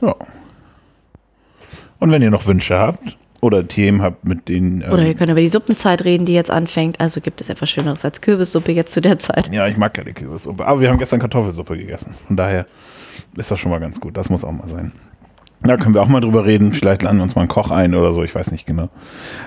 Ja. 0.00 0.14
Und 2.00 2.10
wenn 2.10 2.22
ihr 2.22 2.30
noch 2.30 2.46
Wünsche 2.46 2.78
habt 2.78 3.16
oder 3.40 3.66
Themen 3.66 4.02
habt, 4.02 4.24
mit 4.24 4.48
denen. 4.48 4.82
ähm, 4.82 4.92
Oder 4.92 5.04
wir 5.04 5.14
können 5.14 5.32
über 5.32 5.40
die 5.40 5.48
Suppenzeit 5.48 6.04
reden, 6.04 6.26
die 6.26 6.34
jetzt 6.34 6.50
anfängt. 6.50 7.00
Also 7.00 7.20
gibt 7.20 7.40
es 7.40 7.48
etwas 7.48 7.70
Schöneres 7.70 8.04
als 8.04 8.20
Kürbissuppe 8.20 8.72
jetzt 8.72 8.92
zu 8.92 9.00
der 9.00 9.18
Zeit. 9.18 9.52
Ja, 9.52 9.66
ich 9.66 9.76
mag 9.76 9.94
keine 9.94 10.12
Kürbissuppe. 10.12 10.66
Aber 10.66 10.80
wir 10.80 10.88
haben 10.90 10.98
gestern 10.98 11.20
Kartoffelsuppe 11.20 11.76
gegessen. 11.76 12.14
Von 12.26 12.36
daher 12.36 12.66
ist 13.36 13.50
das 13.50 13.60
schon 13.60 13.70
mal 13.70 13.78
ganz 13.78 14.00
gut. 14.00 14.16
Das 14.16 14.28
muss 14.30 14.44
auch 14.44 14.52
mal 14.52 14.68
sein. 14.68 14.92
Da 15.60 15.76
können 15.76 15.94
wir 15.94 16.02
auch 16.02 16.08
mal 16.08 16.20
drüber 16.20 16.44
reden. 16.44 16.72
Vielleicht 16.72 17.02
laden 17.02 17.18
wir 17.18 17.24
uns 17.24 17.34
mal 17.34 17.42
einen 17.42 17.48
Koch 17.48 17.70
ein 17.70 17.94
oder 17.94 18.12
so. 18.12 18.22
Ich 18.22 18.34
weiß 18.34 18.50
nicht 18.52 18.66
genau. 18.66 18.88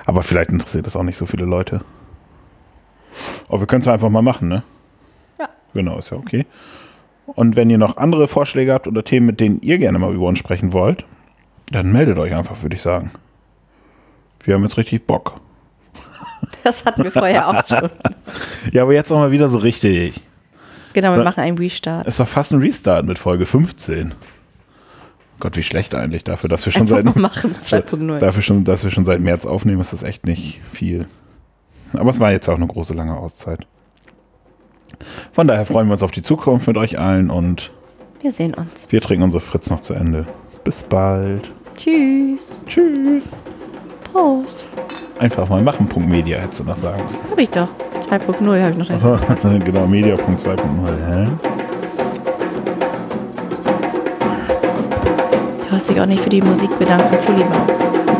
Aber 0.06 0.22
vielleicht 0.22 0.50
interessiert 0.50 0.86
das 0.86 0.96
auch 0.96 1.02
nicht 1.02 1.16
so 1.16 1.26
viele 1.26 1.44
Leute. 1.44 1.82
Aber 3.48 3.60
wir 3.60 3.66
können 3.66 3.82
es 3.82 3.88
einfach 3.88 4.10
mal 4.10 4.22
machen, 4.22 4.48
ne? 4.48 4.62
Ja. 5.38 5.48
Genau, 5.74 5.98
ist 5.98 6.10
ja 6.10 6.16
okay. 6.16 6.46
Und 7.26 7.56
wenn 7.56 7.70
ihr 7.70 7.78
noch 7.78 7.96
andere 7.96 8.28
Vorschläge 8.28 8.72
habt 8.72 8.88
oder 8.88 9.04
Themen, 9.04 9.26
mit 9.26 9.40
denen 9.40 9.60
ihr 9.60 9.78
gerne 9.78 9.98
mal 9.98 10.14
über 10.14 10.26
uns 10.26 10.38
sprechen 10.38 10.72
wollt, 10.72 11.04
dann 11.70 11.92
meldet 11.92 12.18
euch 12.18 12.34
einfach, 12.34 12.62
würde 12.62 12.76
ich 12.76 12.82
sagen. 12.82 13.10
Wir 14.44 14.54
haben 14.54 14.62
jetzt 14.64 14.76
richtig 14.76 15.06
Bock. 15.06 15.34
Das 16.64 16.84
hatten 16.84 17.04
wir 17.04 17.10
vorher 17.12 17.48
auch 17.48 17.66
schon. 17.66 17.88
Ja, 18.72 18.82
aber 18.82 18.94
jetzt 18.94 19.10
auch 19.10 19.18
mal 19.18 19.30
wieder 19.32 19.48
so 19.48 19.58
richtig. 19.58 20.20
Genau, 20.92 21.14
wir 21.16 21.24
machen 21.24 21.40
einen 21.40 21.58
Restart. 21.58 22.06
Es 22.06 22.18
war 22.18 22.26
fast 22.26 22.52
ein 22.52 22.60
Restart 22.60 23.04
mit 23.04 23.18
Folge 23.18 23.44
15. 23.46 24.14
Gott, 25.40 25.56
wie 25.56 25.62
schlecht 25.62 25.94
eigentlich 25.94 26.22
dafür, 26.24 26.48
dass 26.48 26.64
wir 26.64 26.72
schon 26.72 26.82
Einfach 26.82 27.02
seit 27.04 27.16
machen, 27.16 27.54
2.0. 27.62 28.18
dafür 28.18 28.42
schon, 28.42 28.64
dass 28.64 28.84
wir 28.84 28.90
schon 28.90 29.04
seit 29.04 29.20
März 29.20 29.44
aufnehmen, 29.44 29.80
ist 29.80 29.92
das 29.92 30.02
echt 30.04 30.26
nicht 30.26 30.60
viel. 30.70 31.06
Aber 31.94 32.10
es 32.10 32.20
war 32.20 32.30
jetzt 32.30 32.48
auch 32.48 32.56
eine 32.56 32.66
große 32.66 32.94
lange 32.94 33.16
Auszeit. 33.16 33.66
Von 35.32 35.48
daher 35.48 35.64
freuen 35.64 35.88
wir 35.88 35.94
uns 35.94 36.02
auf 36.02 36.10
die 36.12 36.22
Zukunft 36.22 36.66
mit 36.68 36.76
euch 36.76 36.98
allen 36.98 37.30
und 37.30 37.72
Wir 38.20 38.32
sehen 38.32 38.54
uns. 38.54 38.86
wir 38.90 39.00
trinken 39.00 39.24
unsere 39.24 39.40
Fritz 39.40 39.68
noch 39.68 39.80
zu 39.80 39.94
Ende. 39.94 40.26
Bis 40.64 40.82
bald. 40.84 41.50
Tschüss. 41.74 42.58
Tschüss. 42.66 43.24
Prost. 44.12 44.64
Einfach 45.18 45.48
mal 45.48 45.62
machen. 45.62 45.86
Punkt 45.88 46.08
Media 46.08 46.38
hättest 46.38 46.60
du 46.60 46.64
noch 46.64 46.76
sagen 46.76 47.02
müssen. 47.02 47.18
Hab 47.30 47.38
ich 47.38 47.50
doch. 47.50 47.68
2.0 48.10 48.62
habe 48.62 48.70
ich 48.72 48.78
noch. 48.78 48.90
Also, 49.42 49.58
genau, 49.64 49.86
Media.2.0. 49.86 50.56
Hä? 51.08 51.28
Du 55.66 55.72
hast 55.72 55.88
dich 55.88 56.00
auch 56.00 56.06
nicht 56.06 56.22
für 56.22 56.28
die 56.30 56.42
Musik 56.42 56.76
bedankt 56.78 57.06
von 57.08 57.18
Fully 57.18 57.44
Bau. 57.44 58.11